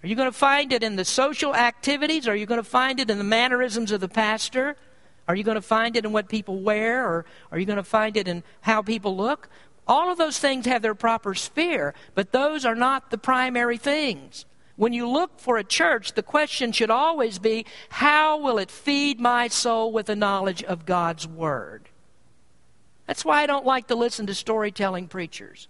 Are 0.02 0.07
you 0.07 0.14
going 0.14 0.31
to 0.31 0.37
find 0.37 0.72
it 0.72 0.83
in 0.83 0.96
the 0.96 1.04
social 1.04 1.54
activities? 1.54 2.28
Are 2.28 2.37
you 2.37 2.46
going 2.46 2.61
to 2.62 2.68
find 2.68 3.00
it 3.00 3.11
in 3.11 3.18
the 3.18 3.24
mannerisms 3.24 3.92
of 3.92 4.00
the 4.00 4.09
pastor? 4.09 4.76
Are 5.28 5.36
you 5.36 5.44
going 5.44 5.56
to 5.56 5.62
find 5.62 5.94
it 5.94 6.06
in 6.06 6.12
what 6.12 6.28
people 6.28 6.58
wear? 6.58 7.06
Or 7.06 7.26
are 7.52 7.58
you 7.58 7.66
going 7.66 7.76
to 7.76 7.84
find 7.84 8.16
it 8.16 8.26
in 8.26 8.42
how 8.62 8.82
people 8.82 9.16
look? 9.16 9.48
All 9.86 10.10
of 10.10 10.18
those 10.18 10.38
things 10.38 10.66
have 10.66 10.82
their 10.82 10.94
proper 10.94 11.34
sphere, 11.34 11.94
but 12.14 12.32
those 12.32 12.64
are 12.64 12.74
not 12.74 13.10
the 13.10 13.18
primary 13.18 13.76
things. 13.76 14.46
When 14.76 14.92
you 14.92 15.08
look 15.08 15.38
for 15.40 15.58
a 15.58 15.64
church, 15.64 16.12
the 16.12 16.22
question 16.22 16.72
should 16.72 16.90
always 16.90 17.38
be 17.38 17.66
how 17.90 18.38
will 18.38 18.58
it 18.58 18.70
feed 18.70 19.18
my 19.20 19.48
soul 19.48 19.92
with 19.92 20.06
the 20.06 20.16
knowledge 20.16 20.62
of 20.62 20.86
God's 20.86 21.26
Word? 21.26 21.88
That's 23.06 23.24
why 23.24 23.42
I 23.42 23.46
don't 23.46 23.66
like 23.66 23.88
to 23.88 23.94
listen 23.94 24.26
to 24.26 24.34
storytelling 24.34 25.08
preachers. 25.08 25.68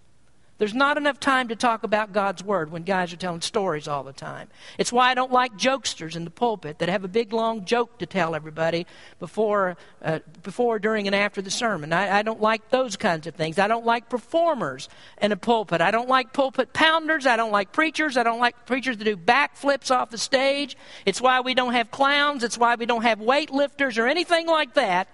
There's 0.59 0.75
not 0.75 0.97
enough 0.97 1.21
time 1.21 1.49
to 1.49 1.57
talk 1.57 1.85
about 1.85 2.13
God's 2.13 2.43
Word 2.43 2.73
when 2.73 2.83
guys 2.83 3.13
are 3.13 3.17
telling 3.17 3.43
stories 3.43 3.87
all 3.87 4.03
the 4.03 4.13
time. 4.13 4.49
It's 4.77 4.93
why 4.93 5.11
I 5.11 5.15
don't 5.15 5.31
like 5.31 5.57
jokesters 5.57 6.17
in 6.17 6.25
the 6.25 6.31
pulpit 6.31 6.81
that 6.81 6.89
have 6.89 7.05
a 7.05 7.09
big 7.09 7.33
long 7.33 7.65
joke 7.65 7.99
to 7.99 8.07
tell 8.07 8.35
everybody 8.35 8.85
before, 9.21 9.77
uh, 10.03 10.19
before 10.43 10.81
during, 10.81 11.07
and 11.07 11.15
after 11.15 11.41
the 11.41 11.51
sermon. 11.51 11.93
I, 11.93 12.19
I 12.19 12.23
don't 12.23 12.41
like 12.41 12.71
those 12.71 12.97
kinds 12.97 13.29
of 13.29 13.37
things. 13.37 13.61
I 13.61 13.69
don't 13.69 13.87
like 13.87 14.09
performers 14.09 14.89
in 15.23 15.31
a 15.31 15.37
pulpit. 15.37 15.81
I 15.81 15.93
don't 15.93 16.09
like 16.09 16.33
pulpit 16.33 16.73
pounders. 16.73 17.25
I 17.25 17.37
don't 17.37 17.53
like 17.53 17.73
preachers. 17.73 18.17
I 18.17 18.25
don't 18.25 18.41
like 18.41 18.67
preachers 18.67 18.97
that 18.97 19.05
do 19.05 19.17
backflips 19.17 19.95
off 19.95 20.11
the 20.11 20.19
stage. 20.19 20.77
It's 21.07 21.21
why 21.21 21.41
we 21.41 21.55
don't 21.55 21.75
have 21.75 21.93
clowns. 21.93 22.43
It's 22.43 22.59
why 22.59 22.75
we 22.75 22.85
don't 22.85 23.03
have 23.03 23.21
weightlifters 23.21 23.97
or 23.97 24.09
anything 24.09 24.49
like 24.49 24.75
that 24.75 25.09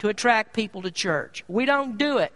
to 0.00 0.08
attract 0.08 0.52
people 0.52 0.82
to 0.82 0.90
church. 0.90 1.42
We 1.48 1.64
don't 1.64 1.96
do 1.96 2.18
it. 2.18 2.34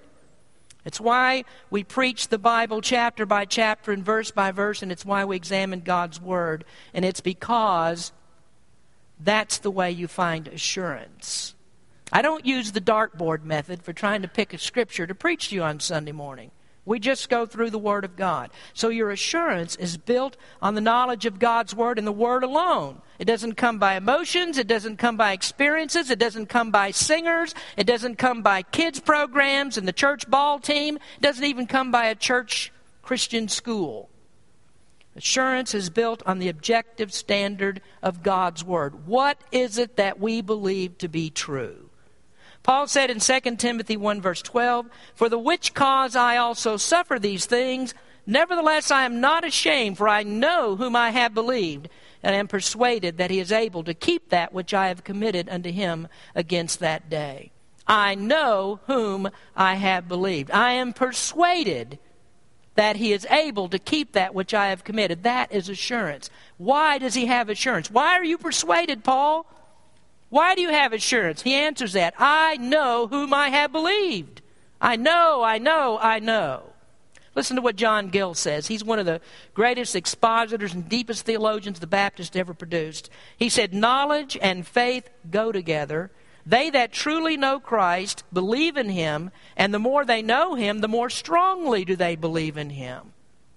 It's 0.85 1.01
why 1.01 1.45
we 1.71 1.83
preach 1.83 2.29
the 2.29 2.39
Bible 2.39 2.81
chapter 2.81 3.25
by 3.25 3.47
chapter 3.47 3.93
and 3.93 4.05
verse 4.05 4.31
by 4.31 4.51
verse, 4.51 4.83
and 4.83 4.93
it's 4.93 5.05
why 5.05 5.25
we 5.25 5.37
examine 5.37 5.81
God's 5.81 6.21
Word. 6.21 6.65
And 6.93 7.05
it's 7.05 7.21
because 7.21 8.13
that's 9.19 9.59
the 9.59 9.71
way 9.71 9.91
you 9.91 10.09
find 10.09 10.49
assurance. 10.49 11.55
I 12.13 12.23
don't 12.23 12.45
use 12.45 12.73
the 12.73 12.81
dartboard 12.81 13.45
method 13.45 13.83
for 13.83 13.93
trying 13.93 14.23
to 14.23 14.29
pick 14.29 14.53
a 14.53 14.59
scripture 14.59 15.07
to 15.07 15.15
preach 15.15 15.49
to 15.49 15.55
you 15.55 15.63
on 15.63 15.81
Sunday 15.81 16.13
morning. 16.13 16.51
We 16.87 16.99
just 16.99 17.31
go 17.31 17.47
through 17.47 17.71
the 17.71 17.79
Word 17.79 18.05
of 18.05 18.15
God. 18.15 18.51
So 18.75 18.91
your 18.91 19.11
assurance 19.11 19.75
is 19.77 19.97
built 19.97 20.37
on 20.61 20.75
the 20.75 20.83
knowledge 20.83 21.25
of 21.25 21.39
God's 21.39 21.75
Word 21.75 21.99
and 21.99 22.07
the 22.07 22.13
Word 22.13 22.45
alone. 22.45 23.01
It 23.19 23.25
doesn't 23.25 23.55
come 23.55 23.79
by 23.79 23.97
emotions. 23.97 24.59
It 24.59 24.67
doesn't 24.67 24.99
come 24.99 25.17
by 25.17 25.33
experiences. 25.33 26.11
It 26.11 26.19
doesn't 26.19 26.47
come 26.47 26.71
by 26.71 26.91
singers. 26.91 27.55
It 27.79 27.87
doesn't 27.87 28.17
come 28.17 28.43
by 28.43 28.63
kids' 28.63 29.01
programs 29.01 29.79
and 29.79 29.89
the 29.89 29.93
church 29.93 30.29
ball 30.29 30.59
team. 30.59 30.97
It 30.97 31.23
doesn't 31.23 31.45
even 31.45 31.67
come 31.67 31.91
by 31.91 32.07
a 32.07 32.15
church 32.15 32.71
Christian 33.03 33.49
school. 33.49 34.11
Assurance 35.17 35.75
is 35.75 35.91
built 35.91 36.23
on 36.27 36.39
the 36.39 36.49
objective 36.49 37.15
standard 37.15 37.81
of 38.03 38.23
God's 38.23 38.65
Word. 38.65 39.07
What 39.07 39.39
is 39.53 39.79
it 39.79 39.97
that 39.97 40.21
we 40.21 40.43
believe 40.43 40.99
to 40.99 41.09
be 41.09 41.31
true? 41.31 41.84
Paul 42.65 42.87
said 42.87 43.11
in 43.11 43.21
2 43.21 43.57
Timothy 43.57 43.97
1, 43.99 44.23
verse 44.23 44.41
12, 44.41 44.87
For 45.15 45.29
the 45.29 45.39
which 45.39 45.75
cause 45.75 46.17
I 46.17 46.39
also 46.39 46.79
suffer 46.79 47.19
these 47.19 47.45
things. 47.45 47.95
Nevertheless, 48.27 48.91
I 48.91 49.05
am 49.05 49.21
not 49.21 49.45
ashamed, 49.45 49.99
for 49.99 50.09
I 50.09 50.23
know 50.23 50.75
whom 50.75 50.97
I 50.97 51.11
have 51.11 51.35
believed, 51.35 51.91
and 52.23 52.35
am 52.35 52.49
persuaded 52.49 53.19
that 53.19 53.31
he 53.31 53.39
is 53.39 53.53
able 53.53 53.85
to 53.85 53.93
keep 53.93 54.31
that 54.31 54.55
which 54.55 54.73
I 54.73 54.89
have 54.89 55.05
committed 55.05 55.51
unto 55.51 55.71
him 55.71 56.09
against 56.35 56.81
that 56.81 57.11
day. 57.11 57.53
I 57.87 58.15
know 58.15 58.81
whom 58.87 59.29
I 59.55 59.75
have 59.75 60.09
believed. 60.09 60.51
I 60.51 60.73
am 60.73 60.95
persuaded 60.95 61.99
that 62.77 62.97
he 62.97 63.13
is 63.13 63.27
able 63.27 63.69
to 63.69 63.79
keep 63.79 64.13
that 64.13 64.35
which 64.35 64.55
I 64.55 64.69
have 64.69 64.85
committed. 64.85 65.23
That 65.23 65.53
is 65.53 65.69
assurance. 65.69 66.31
Why 66.57 66.97
does 66.97 67.13
he 67.13 67.27
have 67.27 67.51
assurance? 67.51 67.91
Why 67.91 68.15
are 68.15 68.25
you 68.25 68.39
persuaded, 68.39 69.05
Paul? 69.05 69.47
Why 70.35 70.57
do 70.57 70.63
you 70.63 70.71
have 70.71 70.93
assurance? 70.93 71.43
He 71.43 71.55
answers 71.55 71.93
that 71.93 72.13
I 72.19 72.57
know 72.57 73.07
whom 73.07 73.33
I 73.33 73.51
have 73.51 73.71
believed. 73.71 74.43
I 74.81 74.97
know, 74.97 75.45
I 75.45 75.59
know, 75.59 75.97
I 76.03 76.19
know. 76.19 76.73
Listen 77.37 77.55
to 77.55 77.63
what 77.63 77.77
John 77.77 78.09
Gill 78.09 78.35
says. 78.35 78.67
He's 78.67 78.83
one 78.83 78.99
of 78.99 79.07
the 79.07 79.21
greatest 79.55 79.95
expositors 79.95 80.75
and 80.75 80.89
deepest 80.89 81.25
theologians 81.25 81.79
the 81.79 81.87
Baptist 81.87 82.37
ever 82.37 82.53
produced. 82.53 83.11
He 83.37 83.49
said, 83.49 83.73
Knowledge 83.73 84.37
and 84.43 84.67
faith 84.67 85.09
go 85.31 85.53
together. 85.53 86.11
They 86.45 86.69
that 86.69 86.91
truly 86.91 87.37
know 87.37 87.61
Christ 87.61 88.25
believe 88.33 88.77
in 88.77 88.89
him, 88.89 89.31
and 89.57 89.73
the 89.73 89.79
more 89.79 90.05
they 90.05 90.21
know 90.21 90.57
him, 90.57 90.81
the 90.81 90.89
more 90.89 91.11
strongly 91.11 91.85
do 91.85 91.95
they 91.95 92.17
believe 92.17 92.57
in 92.57 92.71
him. 92.71 93.14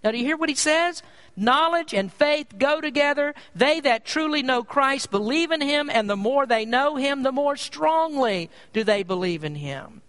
Now, 0.07 0.11
do 0.11 0.19
you 0.19 0.23
hear 0.23 0.37
what 0.37 0.47
he 0.47 0.55
says? 0.55 1.03
Knowledge 1.35 1.93
and 1.93 2.09
faith 2.09 2.57
go 2.57 2.79
together. 2.79 3.35
They 3.53 3.81
that 3.81 4.05
truly 4.05 4.41
know 4.41 4.63
Christ 4.63 5.11
believe 5.11 5.51
in 5.51 5.59
him, 5.59 5.89
and 5.89 6.09
the 6.09 6.15
more 6.15 6.45
they 6.45 6.63
know 6.63 6.95
him, 6.95 7.23
the 7.23 7.31
more 7.33 7.57
strongly 7.57 8.49
do 8.71 8.85
they 8.85 9.03
believe 9.03 9.43
in 9.43 9.55
him. 9.55 10.01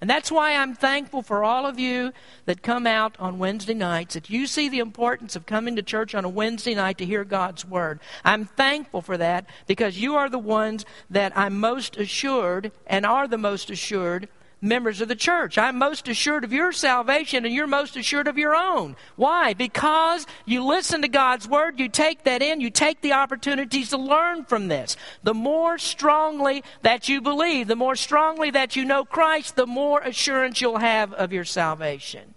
And 0.00 0.08
that's 0.08 0.32
why 0.32 0.56
I'm 0.56 0.74
thankful 0.74 1.20
for 1.20 1.44
all 1.44 1.66
of 1.66 1.78
you 1.78 2.14
that 2.46 2.62
come 2.62 2.86
out 2.86 3.14
on 3.18 3.38
Wednesday 3.38 3.74
nights, 3.74 4.14
that 4.14 4.30
you 4.30 4.46
see 4.46 4.70
the 4.70 4.78
importance 4.78 5.36
of 5.36 5.44
coming 5.44 5.76
to 5.76 5.82
church 5.82 6.14
on 6.14 6.24
a 6.24 6.30
Wednesday 6.30 6.74
night 6.74 6.96
to 6.96 7.04
hear 7.04 7.22
God's 7.22 7.66
Word. 7.66 8.00
I'm 8.24 8.46
thankful 8.46 9.02
for 9.02 9.18
that 9.18 9.44
because 9.66 10.00
you 10.00 10.16
are 10.16 10.30
the 10.30 10.38
ones 10.38 10.86
that 11.10 11.36
I'm 11.36 11.60
most 11.60 11.98
assured 11.98 12.72
and 12.86 13.04
are 13.04 13.28
the 13.28 13.36
most 13.36 13.68
assured 13.68 14.30
members 14.62 15.00
of 15.00 15.08
the 15.08 15.16
church. 15.16 15.58
I'm 15.58 15.76
most 15.76 16.08
assured 16.08 16.44
of 16.44 16.52
your 16.52 16.70
salvation 16.72 17.44
and 17.44 17.52
you're 17.52 17.66
most 17.66 17.96
assured 17.96 18.28
of 18.28 18.38
your 18.38 18.54
own. 18.54 18.96
Why? 19.16 19.52
Because 19.52 20.24
you 20.46 20.64
listen 20.64 21.02
to 21.02 21.08
God's 21.08 21.48
word, 21.48 21.80
you 21.80 21.88
take 21.88 22.22
that 22.24 22.40
in, 22.40 22.60
you 22.60 22.70
take 22.70 23.00
the 23.00 23.12
opportunities 23.12 23.90
to 23.90 23.98
learn 23.98 24.44
from 24.44 24.68
this. 24.68 24.96
The 25.24 25.34
more 25.34 25.78
strongly 25.78 26.62
that 26.82 27.08
you 27.08 27.20
believe, 27.20 27.66
the 27.66 27.76
more 27.76 27.96
strongly 27.96 28.52
that 28.52 28.76
you 28.76 28.84
know 28.84 29.04
Christ, 29.04 29.56
the 29.56 29.66
more 29.66 30.00
assurance 30.00 30.60
you'll 30.60 30.78
have 30.78 31.12
of 31.12 31.32
your 31.32 31.44
salvation. 31.44 32.34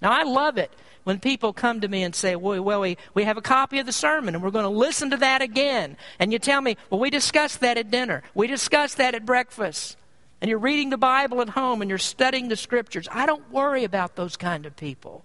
Now, 0.00 0.12
I 0.12 0.22
love 0.22 0.56
it 0.56 0.72
when 1.04 1.20
people 1.20 1.52
come 1.52 1.82
to 1.82 1.88
me 1.88 2.02
and 2.02 2.14
say, 2.14 2.36
well, 2.36 2.62
well 2.62 2.80
we, 2.80 2.96
we 3.12 3.24
have 3.24 3.36
a 3.36 3.42
copy 3.42 3.78
of 3.78 3.86
the 3.86 3.92
sermon 3.92 4.34
and 4.34 4.42
we're 4.42 4.50
going 4.50 4.64
to 4.64 4.70
listen 4.70 5.10
to 5.10 5.18
that 5.18 5.42
again. 5.42 5.98
And 6.18 6.32
you 6.32 6.38
tell 6.38 6.62
me, 6.62 6.78
well, 6.88 7.00
we 7.00 7.10
discussed 7.10 7.60
that 7.60 7.76
at 7.76 7.90
dinner. 7.90 8.22
We 8.34 8.46
discussed 8.46 8.96
that 8.96 9.14
at 9.14 9.26
breakfast 9.26 9.98
and 10.40 10.48
you're 10.48 10.58
reading 10.58 10.90
the 10.90 10.96
Bible 10.96 11.42
at 11.42 11.50
home 11.50 11.82
and 11.82 11.88
you're 11.88 11.98
studying 11.98 12.48
the 12.48 12.56
scriptures. 12.56 13.06
I 13.12 13.26
don't 13.26 13.50
worry 13.50 13.84
about 13.84 14.16
those 14.16 14.36
kind 14.36 14.64
of 14.64 14.74
people. 14.76 15.24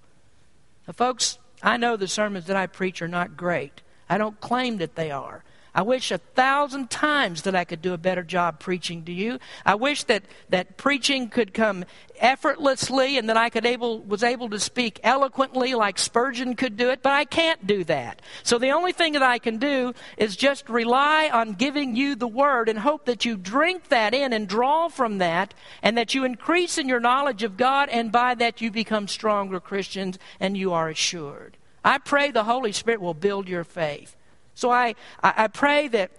Now, 0.87 0.93
folks, 0.93 1.39
I 1.63 1.77
know 1.77 1.95
the 1.95 2.07
sermons 2.07 2.47
that 2.47 2.57
I 2.57 2.67
preach 2.67 3.01
are 3.01 3.07
not 3.07 3.37
great. 3.37 3.81
I 4.09 4.17
don't 4.17 4.39
claim 4.41 4.77
that 4.77 4.95
they 4.95 5.11
are. 5.11 5.43
I 5.75 5.81
wish 5.81 6.09
a 6.09 6.19
thousand 6.19 6.89
times 6.89 7.41
that 7.41 7.53
I 7.53 7.65
could 7.65 7.81
do 7.81 7.93
a 7.93 7.97
better 7.97 8.23
job 8.23 8.61
preaching 8.61 9.03
to 9.03 9.11
you. 9.11 9.39
I 9.65 9.75
wish 9.75 10.05
that, 10.05 10.23
that 10.47 10.77
preaching 10.77 11.27
could 11.27 11.53
come 11.53 11.83
effortlessly 12.17 13.17
and 13.17 13.27
that 13.27 13.35
I 13.35 13.49
could 13.49 13.65
able, 13.65 13.99
was 13.99 14.23
able 14.23 14.49
to 14.51 14.59
speak 14.59 15.01
eloquently 15.03 15.75
like 15.75 15.99
Spurgeon 15.99 16.55
could 16.55 16.77
do 16.77 16.91
it, 16.91 17.03
but 17.03 17.11
I 17.11 17.25
can't 17.25 17.67
do 17.67 17.83
that. 17.83 18.21
So 18.41 18.57
the 18.57 18.71
only 18.71 18.93
thing 18.93 19.11
that 19.13 19.21
I 19.21 19.37
can 19.37 19.57
do 19.57 19.93
is 20.17 20.37
just 20.37 20.69
rely 20.69 21.29
on 21.29 21.55
giving 21.55 21.97
you 21.97 22.15
the 22.15 22.25
word 22.25 22.69
and 22.69 22.79
hope 22.79 23.03
that 23.03 23.25
you 23.25 23.35
drink 23.35 23.89
that 23.89 24.13
in 24.13 24.31
and 24.31 24.47
draw 24.47 24.87
from 24.87 25.17
that 25.17 25.53
and 25.81 25.97
that 25.97 26.15
you 26.15 26.23
increase 26.23 26.77
in 26.77 26.87
your 26.87 27.01
knowledge 27.01 27.43
of 27.43 27.57
God 27.57 27.89
and 27.89 28.13
by 28.13 28.33
that 28.35 28.61
you 28.61 28.71
become 28.71 29.09
stronger 29.09 29.59
Christians 29.59 30.17
and 30.39 30.55
you 30.55 30.71
are 30.71 30.87
assured. 30.87 31.57
I 31.83 31.97
pray 31.97 32.31
the 32.31 32.45
Holy 32.45 32.71
Spirit 32.71 33.01
will 33.01 33.13
build 33.13 33.49
your 33.49 33.65
faith. 33.65 34.14
So 34.55 34.71
I, 34.71 34.95
I, 35.21 35.47
pray 35.47 35.89
that 35.89 36.11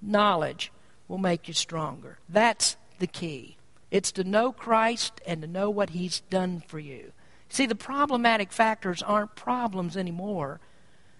knowledge 0.00 0.72
will 1.08 1.18
make 1.18 1.48
you 1.48 1.54
stronger. 1.54 2.18
That's 2.28 2.76
the 2.98 3.08
key. 3.08 3.56
It's 3.90 4.12
to 4.12 4.24
know 4.24 4.52
Christ 4.52 5.20
and 5.26 5.42
to 5.42 5.48
know 5.48 5.68
what 5.68 5.90
He's 5.90 6.20
done 6.30 6.62
for 6.66 6.78
you. 6.78 7.12
See, 7.48 7.66
the 7.66 7.74
problematic 7.74 8.52
factors 8.52 9.02
aren't 9.02 9.34
problems 9.34 9.96
anymore 9.96 10.60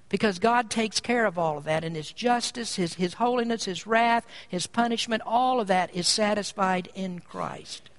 because 0.08 0.38
God 0.38 0.70
takes 0.70 1.00
care 1.00 1.26
of 1.26 1.38
all 1.38 1.58
of 1.58 1.64
that, 1.64 1.82
and 1.82 1.96
His 1.96 2.12
justice, 2.12 2.76
His, 2.76 2.94
His 2.94 3.14
holiness, 3.14 3.64
His 3.64 3.86
wrath, 3.86 4.24
His 4.48 4.68
punishment, 4.68 5.22
all 5.26 5.60
of 5.60 5.66
that 5.66 5.94
is 5.94 6.06
satisfied 6.06 6.88
in 6.94 7.18
Christ. 7.18 7.90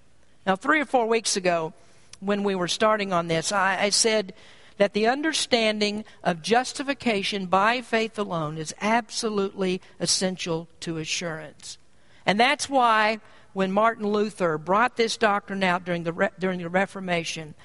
Now, 0.46 0.56
three 0.56 0.80
or 0.80 0.86
four 0.86 1.08
weeks 1.08 1.36
ago, 1.36 1.74
when 2.22 2.44
we 2.44 2.56
were 2.56 2.70
starting 2.70 3.12
on 3.12 3.28
this, 3.28 3.52
I, 3.52 3.84
I 3.84 3.90
said 3.90 4.34
that 4.78 4.94
the 4.94 5.08
understanding 5.08 6.06
of 6.24 6.42
justification 6.42 7.48
by 7.48 7.82
faith 7.82 8.18
alone 8.18 8.58
is 8.58 8.74
absolutely 8.82 9.82
essential 10.00 10.68
to 10.80 10.98
assurance. 10.98 11.78
And 12.26 12.40
that's 12.40 12.70
why 12.70 13.20
when 13.54 13.72
Martin 13.72 14.08
Luther 14.08 14.58
brought 14.58 14.98
this 14.98 15.18
doctrine 15.18 15.64
out 15.64 15.84
during 15.84 16.04
the, 16.04 16.32
during 16.38 16.60
the 16.60 16.70
Reformation, 16.70 17.56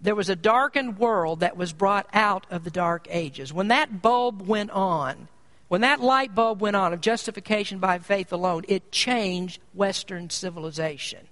there 0.00 0.14
was 0.14 0.28
a 0.28 0.36
darkened 0.36 0.98
world 0.98 1.40
that 1.40 1.56
was 1.56 1.72
brought 1.72 2.06
out 2.12 2.46
of 2.50 2.64
the 2.64 2.70
dark 2.70 3.06
ages. 3.10 3.52
When 3.52 3.68
that 3.68 4.02
bulb 4.02 4.46
went 4.46 4.70
on, 4.70 5.28
when 5.68 5.82
that 5.82 6.00
light 6.00 6.34
bulb 6.34 6.60
went 6.60 6.76
on 6.76 6.92
of 6.92 7.00
justification 7.00 7.78
by 7.78 7.98
faith 7.98 8.32
alone, 8.32 8.64
it 8.68 8.92
changed 8.92 9.60
Western 9.72 10.28
civilization. 10.28 11.28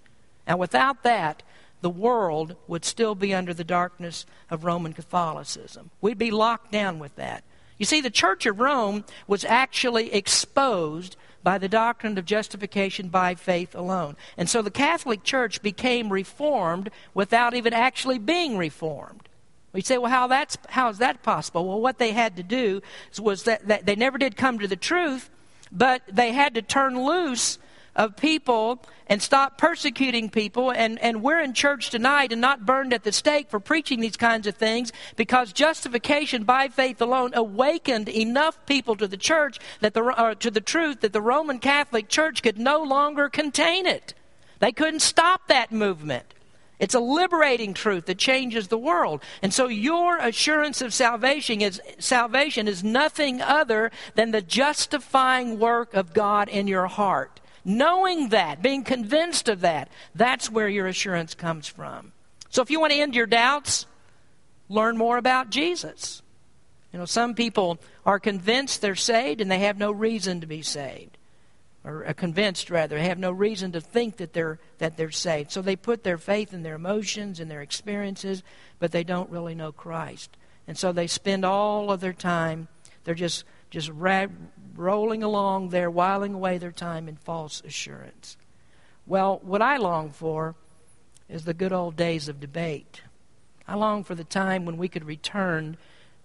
And 0.46 0.58
without 0.58 1.02
that, 1.02 1.42
the 1.80 1.90
world 1.90 2.56
would 2.66 2.84
still 2.84 3.14
be 3.14 3.34
under 3.34 3.54
the 3.54 3.64
darkness 3.64 4.26
of 4.50 4.64
Roman 4.64 4.92
Catholicism. 4.92 5.90
We'd 6.00 6.18
be 6.18 6.30
locked 6.30 6.72
down 6.72 6.98
with 6.98 7.16
that. 7.16 7.44
You 7.78 7.86
see, 7.86 8.00
the 8.00 8.10
Church 8.10 8.44
of 8.44 8.60
Rome 8.60 9.04
was 9.26 9.44
actually 9.44 10.12
exposed 10.12 11.16
by 11.42 11.56
the 11.56 11.68
doctrine 11.68 12.18
of 12.18 12.26
justification 12.26 13.08
by 13.08 13.34
faith 13.34 13.74
alone. 13.74 14.16
And 14.36 14.48
so 14.48 14.60
the 14.60 14.70
Catholic 14.70 15.24
Church 15.24 15.62
became 15.62 16.12
reformed 16.12 16.90
without 17.14 17.54
even 17.54 17.72
actually 17.72 18.18
being 18.18 18.58
reformed. 18.58 19.28
We 19.72 19.80
say, 19.80 19.98
well, 19.98 20.10
how, 20.10 20.26
that's, 20.26 20.58
how 20.68 20.88
is 20.90 20.98
that 20.98 21.22
possible? 21.22 21.66
Well, 21.66 21.80
what 21.80 21.98
they 21.98 22.12
had 22.12 22.36
to 22.36 22.42
do 22.42 22.82
was 23.18 23.44
that, 23.44 23.68
that 23.68 23.86
they 23.86 23.94
never 23.94 24.18
did 24.18 24.36
come 24.36 24.58
to 24.58 24.68
the 24.68 24.76
truth, 24.76 25.30
but 25.72 26.02
they 26.10 26.32
had 26.32 26.54
to 26.54 26.62
turn 26.62 27.02
loose 27.02 27.58
of 27.96 28.16
people 28.16 28.82
and 29.06 29.20
stop 29.20 29.58
persecuting 29.58 30.30
people. 30.30 30.70
And, 30.70 30.98
and 31.00 31.22
we're 31.22 31.40
in 31.40 31.52
church 31.52 31.90
tonight 31.90 32.32
and 32.32 32.40
not 32.40 32.64
burned 32.64 32.92
at 32.92 33.02
the 33.02 33.12
stake 33.12 33.50
for 33.50 33.60
preaching 33.60 34.00
these 34.00 34.16
kinds 34.16 34.46
of 34.46 34.54
things 34.54 34.92
because 35.16 35.52
justification 35.52 36.44
by 36.44 36.68
faith 36.68 37.00
alone 37.00 37.32
awakened 37.34 38.08
enough 38.08 38.64
people 38.66 38.96
to 38.96 39.06
the 39.06 39.16
church 39.16 39.58
that 39.80 39.94
the, 39.94 40.36
to 40.40 40.50
the 40.50 40.60
truth 40.60 41.00
that 41.00 41.12
the 41.12 41.20
Roman 41.20 41.58
Catholic 41.58 42.08
Church 42.08 42.42
could 42.42 42.58
no 42.58 42.82
longer 42.82 43.28
contain 43.28 43.86
it. 43.86 44.14
They 44.60 44.72
couldn't 44.72 45.00
stop 45.00 45.48
that 45.48 45.72
movement. 45.72 46.34
It's 46.78 46.94
a 46.94 47.00
liberating 47.00 47.74
truth 47.74 48.06
that 48.06 48.16
changes 48.16 48.68
the 48.68 48.78
world. 48.78 49.22
And 49.42 49.52
so 49.52 49.68
your 49.68 50.16
assurance 50.16 50.80
of 50.80 50.94
salvation 50.94 51.60
is 51.60 51.80
salvation 51.98 52.66
is 52.66 52.82
nothing 52.82 53.42
other 53.42 53.90
than 54.14 54.30
the 54.30 54.40
justifying 54.40 55.58
work 55.58 55.92
of 55.92 56.14
God 56.14 56.48
in 56.48 56.66
your 56.66 56.86
heart. 56.86 57.39
Knowing 57.64 58.30
that, 58.30 58.62
being 58.62 58.82
convinced 58.82 59.48
of 59.48 59.60
that, 59.60 59.88
that's 60.14 60.50
where 60.50 60.68
your 60.68 60.86
assurance 60.86 61.34
comes 61.34 61.66
from. 61.66 62.12
So 62.48 62.62
if 62.62 62.70
you 62.70 62.80
want 62.80 62.92
to 62.92 62.98
end 62.98 63.14
your 63.14 63.26
doubts, 63.26 63.86
learn 64.68 64.96
more 64.96 65.18
about 65.18 65.50
Jesus. 65.50 66.22
You 66.92 66.98
know, 66.98 67.04
some 67.04 67.34
people 67.34 67.78
are 68.04 68.18
convinced 68.18 68.80
they're 68.80 68.96
saved 68.96 69.40
and 69.40 69.50
they 69.50 69.60
have 69.60 69.78
no 69.78 69.92
reason 69.92 70.40
to 70.40 70.46
be 70.46 70.62
saved. 70.62 71.16
Or 71.84 72.06
uh, 72.06 72.12
convinced 72.12 72.70
rather, 72.70 72.96
they 72.96 73.08
have 73.08 73.18
no 73.18 73.30
reason 73.30 73.72
to 73.72 73.80
think 73.80 74.18
that 74.18 74.32
they're 74.32 74.58
that 74.78 74.98
they're 74.98 75.10
saved. 75.10 75.50
So 75.50 75.62
they 75.62 75.76
put 75.76 76.02
their 76.02 76.18
faith 76.18 76.52
in 76.52 76.62
their 76.62 76.74
emotions 76.74 77.40
and 77.40 77.50
their 77.50 77.62
experiences, 77.62 78.42
but 78.78 78.92
they 78.92 79.04
don't 79.04 79.30
really 79.30 79.54
know 79.54 79.72
Christ. 79.72 80.36
And 80.68 80.76
so 80.76 80.92
they 80.92 81.06
spend 81.06 81.44
all 81.44 81.90
of 81.90 82.00
their 82.00 82.12
time 82.12 82.68
they're 83.04 83.14
just 83.14 83.44
just 83.70 83.88
ra- 83.90 84.26
rolling 84.80 85.22
along 85.22 85.68
there, 85.68 85.90
whiling 85.90 86.34
away 86.34 86.58
their 86.58 86.72
time 86.72 87.08
in 87.08 87.16
false 87.16 87.62
assurance. 87.64 88.36
Well, 89.06 89.40
what 89.42 89.62
I 89.62 89.76
long 89.76 90.10
for 90.10 90.54
is 91.28 91.44
the 91.44 91.54
good 91.54 91.72
old 91.72 91.96
days 91.96 92.28
of 92.28 92.40
debate. 92.40 93.02
I 93.68 93.74
long 93.74 94.02
for 94.02 94.14
the 94.14 94.24
time 94.24 94.64
when 94.64 94.76
we 94.76 94.88
could 94.88 95.04
return 95.04 95.76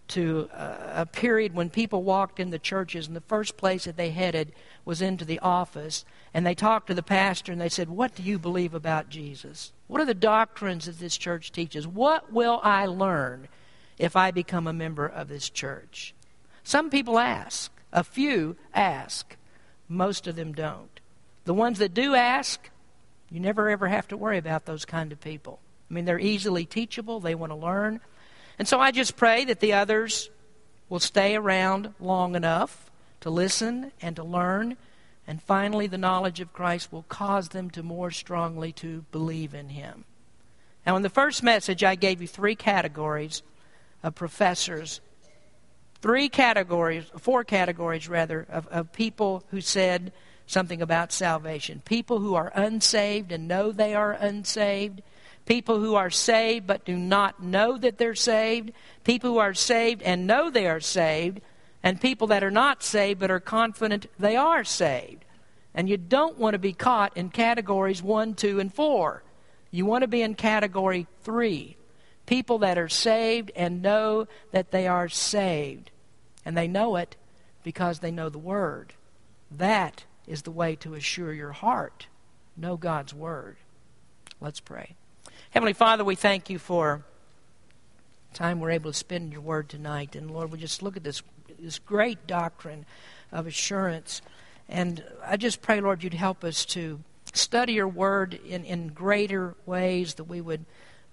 to 0.07 0.49
a, 0.53 1.01
a 1.01 1.05
period 1.05 1.53
when 1.53 1.69
people 1.69 2.03
walked 2.03 2.39
in 2.39 2.51
the 2.51 2.59
churches 2.59 3.07
and 3.07 3.15
the 3.15 3.21
first 3.21 3.57
place 3.57 3.85
that 3.85 3.97
they 3.97 4.11
headed 4.11 4.51
was 4.83 5.01
into 5.01 5.25
the 5.25 5.39
office 5.39 6.05
and 6.33 6.45
they 6.45 6.55
talked 6.55 6.87
to 6.87 6.93
the 6.93 7.03
pastor 7.03 7.51
and 7.51 7.59
they 7.59 7.69
said, 7.69 7.89
What 7.89 8.15
do 8.15 8.23
you 8.23 8.37
believe 8.37 8.73
about 8.73 9.09
Jesus? 9.09 9.73
What 9.87 10.01
are 10.01 10.05
the 10.05 10.13
doctrines 10.13 10.85
that 10.85 10.99
this 10.99 11.17
church 11.17 11.51
teaches? 11.51 11.87
What 11.87 12.31
will 12.31 12.59
I 12.63 12.85
learn 12.85 13.47
if 13.97 14.15
I 14.15 14.31
become 14.31 14.67
a 14.67 14.73
member 14.73 15.07
of 15.07 15.27
this 15.27 15.49
church? 15.49 16.13
Some 16.63 16.89
people 16.89 17.19
ask. 17.19 17.71
A 17.91 18.03
few 18.03 18.55
ask. 18.73 19.35
Most 19.87 20.27
of 20.27 20.35
them 20.35 20.53
don't. 20.53 20.99
The 21.45 21.53
ones 21.53 21.79
that 21.79 21.93
do 21.93 22.15
ask, 22.15 22.69
you 23.29 23.39
never 23.39 23.69
ever 23.69 23.87
have 23.87 24.07
to 24.09 24.17
worry 24.17 24.37
about 24.37 24.65
those 24.65 24.85
kind 24.85 25.11
of 25.11 25.21
people. 25.21 25.59
I 25.89 25.93
mean, 25.93 26.05
they're 26.05 26.19
easily 26.19 26.65
teachable, 26.65 27.19
they 27.19 27.35
want 27.35 27.51
to 27.51 27.55
learn. 27.55 28.01
And 28.57 28.67
so 28.67 28.79
I 28.79 28.91
just 28.91 29.15
pray 29.15 29.45
that 29.45 29.59
the 29.59 29.73
others 29.73 30.29
will 30.89 30.99
stay 30.99 31.35
around 31.35 31.93
long 31.99 32.35
enough 32.35 32.89
to 33.21 33.29
listen 33.29 33.91
and 34.01 34.15
to 34.15 34.23
learn. 34.23 34.77
And 35.27 35.41
finally, 35.41 35.87
the 35.87 35.97
knowledge 35.97 36.39
of 36.39 36.53
Christ 36.53 36.91
will 36.91 37.05
cause 37.09 37.49
them 37.49 37.69
to 37.71 37.83
more 37.83 38.11
strongly 38.11 38.71
to 38.73 39.05
believe 39.11 39.53
in 39.53 39.69
Him. 39.69 40.05
Now, 40.85 40.95
in 40.95 41.01
the 41.01 41.09
first 41.09 41.41
message, 41.41 41.83
I 41.83 41.95
gave 41.95 42.21
you 42.21 42.27
three 42.27 42.55
categories 42.55 43.41
of 44.03 44.13
professors 44.13 45.01
three 46.05 46.29
categories, 46.29 47.03
four 47.17 47.43
categories 47.43 48.07
rather, 48.07 48.45
of, 48.51 48.67
of 48.67 48.93
people 48.93 49.43
who 49.49 49.59
said 49.59 50.11
something 50.45 50.79
about 50.79 51.11
salvation. 51.11 51.81
People 51.83 52.19
who 52.19 52.35
are 52.35 52.51
unsaved 52.53 53.31
and 53.31 53.47
know 53.47 53.71
they 53.71 53.95
are 53.95 54.11
unsaved. 54.11 55.01
People 55.47 55.79
who 55.79 55.95
are 55.95 56.11
saved 56.11 56.67
but 56.67 56.85
do 56.85 56.95
not 56.95 57.41
know 57.41 57.75
that 57.79 57.97
they're 57.97 58.13
saved. 58.13 58.71
People 59.03 59.31
who 59.31 59.39
are 59.39 59.55
saved 59.55 60.03
and 60.03 60.27
know 60.27 60.51
they 60.51 60.67
are 60.67 60.79
saved. 60.79 61.41
And 61.81 61.99
people 61.99 62.27
that 62.27 62.43
are 62.43 62.51
not 62.51 62.83
saved 62.83 63.19
but 63.19 63.31
are 63.31 63.39
confident 63.39 64.05
they 64.19 64.35
are 64.35 64.63
saved. 64.63 65.25
And 65.73 65.89
you 65.89 65.97
don't 65.97 66.37
want 66.37 66.53
to 66.53 66.59
be 66.59 66.73
caught 66.73 67.17
in 67.17 67.31
categories 67.31 68.03
one, 68.03 68.35
two, 68.35 68.59
and 68.59 68.71
four. 68.71 69.23
You 69.71 69.87
want 69.87 70.03
to 70.03 70.07
be 70.07 70.21
in 70.21 70.35
category 70.35 71.07
three. 71.23 71.77
People 72.27 72.59
that 72.59 72.77
are 72.77 72.89
saved 72.89 73.51
and 73.55 73.81
know 73.81 74.27
that 74.51 74.69
they 74.69 74.85
are 74.85 75.09
saved. 75.09 75.89
And 76.45 76.55
they 76.55 76.67
know 76.67 76.95
it 76.95 77.15
because 77.63 77.99
they 77.99 78.11
know 78.11 78.29
the 78.29 78.37
Word. 78.37 78.93
That 79.51 80.05
is 80.27 80.43
the 80.43 80.51
way 80.51 80.75
to 80.77 80.93
assure 80.93 81.33
your 81.33 81.51
heart. 81.51 82.07
Know 82.55 82.77
God's 82.77 83.13
Word. 83.13 83.57
Let's 84.39 84.59
pray. 84.59 84.95
Heavenly 85.49 85.73
Father, 85.73 86.03
we 86.03 86.15
thank 86.15 86.49
you 86.49 86.59
for 86.59 87.03
time 88.35 88.59
we're 88.59 88.71
able 88.71 88.91
to 88.91 88.97
spend 88.97 89.25
in 89.25 89.31
your 89.31 89.41
Word 89.41 89.69
tonight. 89.69 90.15
And 90.15 90.29
Lord, 90.29 90.51
we 90.51 90.59
just 90.59 90.83
look 90.83 90.97
at 90.97 91.03
this, 91.03 91.23
this 91.57 91.79
great 91.79 92.27
doctrine 92.27 92.85
of 93.31 93.47
assurance. 93.47 94.21
And 94.67 95.03
I 95.25 95.37
just 95.37 95.61
pray, 95.61 95.79
Lord, 95.79 96.03
you'd 96.03 96.13
help 96.13 96.43
us 96.43 96.65
to 96.65 96.99
study 97.33 97.73
your 97.73 97.87
Word 97.87 98.33
in, 98.45 98.65
in 98.65 98.89
greater 98.89 99.55
ways, 99.65 100.15
that 100.15 100.25
we 100.25 100.41
would 100.41 100.65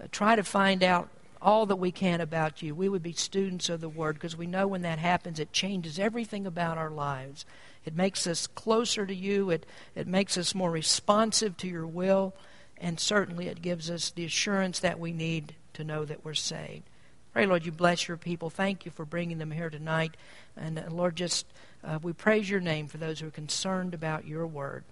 uh, 0.02 0.08
try 0.10 0.34
to 0.34 0.42
find 0.42 0.82
out 0.82 1.08
all 1.42 1.66
that 1.66 1.76
we 1.76 1.90
can 1.90 2.20
about 2.20 2.62
you. 2.62 2.74
We 2.74 2.88
would 2.88 3.02
be 3.02 3.12
students 3.12 3.68
of 3.68 3.80
the 3.80 3.88
Word 3.88 4.14
because 4.14 4.36
we 4.36 4.46
know 4.46 4.66
when 4.66 4.82
that 4.82 4.98
happens, 4.98 5.38
it 5.38 5.52
changes 5.52 5.98
everything 5.98 6.46
about 6.46 6.78
our 6.78 6.90
lives. 6.90 7.44
It 7.84 7.96
makes 7.96 8.26
us 8.26 8.46
closer 8.46 9.04
to 9.06 9.14
you, 9.14 9.50
it, 9.50 9.66
it 9.94 10.06
makes 10.06 10.38
us 10.38 10.54
more 10.54 10.70
responsive 10.70 11.56
to 11.58 11.68
your 11.68 11.86
will, 11.86 12.32
and 12.78 13.00
certainly 13.00 13.48
it 13.48 13.60
gives 13.60 13.90
us 13.90 14.10
the 14.10 14.24
assurance 14.24 14.78
that 14.80 15.00
we 15.00 15.12
need 15.12 15.54
to 15.74 15.84
know 15.84 16.04
that 16.04 16.24
we're 16.24 16.34
saved. 16.34 16.84
Pray, 17.32 17.46
Lord, 17.46 17.64
you 17.64 17.72
bless 17.72 18.08
your 18.08 18.18
people. 18.18 18.50
Thank 18.50 18.84
you 18.84 18.90
for 18.90 19.06
bringing 19.06 19.38
them 19.38 19.50
here 19.50 19.70
tonight. 19.70 20.16
And 20.56 20.78
uh, 20.78 20.82
Lord, 20.90 21.16
just 21.16 21.46
uh, 21.82 21.98
we 22.02 22.12
praise 22.12 22.48
your 22.48 22.60
name 22.60 22.88
for 22.88 22.98
those 22.98 23.20
who 23.20 23.28
are 23.28 23.32
concerned 23.32 23.94
about 23.94 24.26
your 24.26 24.46
word. 24.46 24.84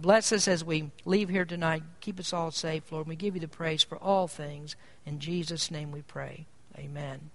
Bless 0.00 0.32
us 0.32 0.46
as 0.46 0.64
we 0.64 0.92
leave 1.04 1.28
here 1.28 1.44
tonight. 1.44 1.82
Keep 2.00 2.20
us 2.20 2.32
all 2.32 2.52
safe, 2.52 2.92
Lord. 2.92 3.08
We 3.08 3.16
give 3.16 3.34
you 3.34 3.40
the 3.40 3.48
praise 3.48 3.82
for 3.82 3.98
all 3.98 4.28
things. 4.28 4.76
In 5.04 5.18
Jesus' 5.18 5.72
name 5.72 5.90
we 5.90 6.02
pray. 6.02 6.46
Amen. 6.76 7.30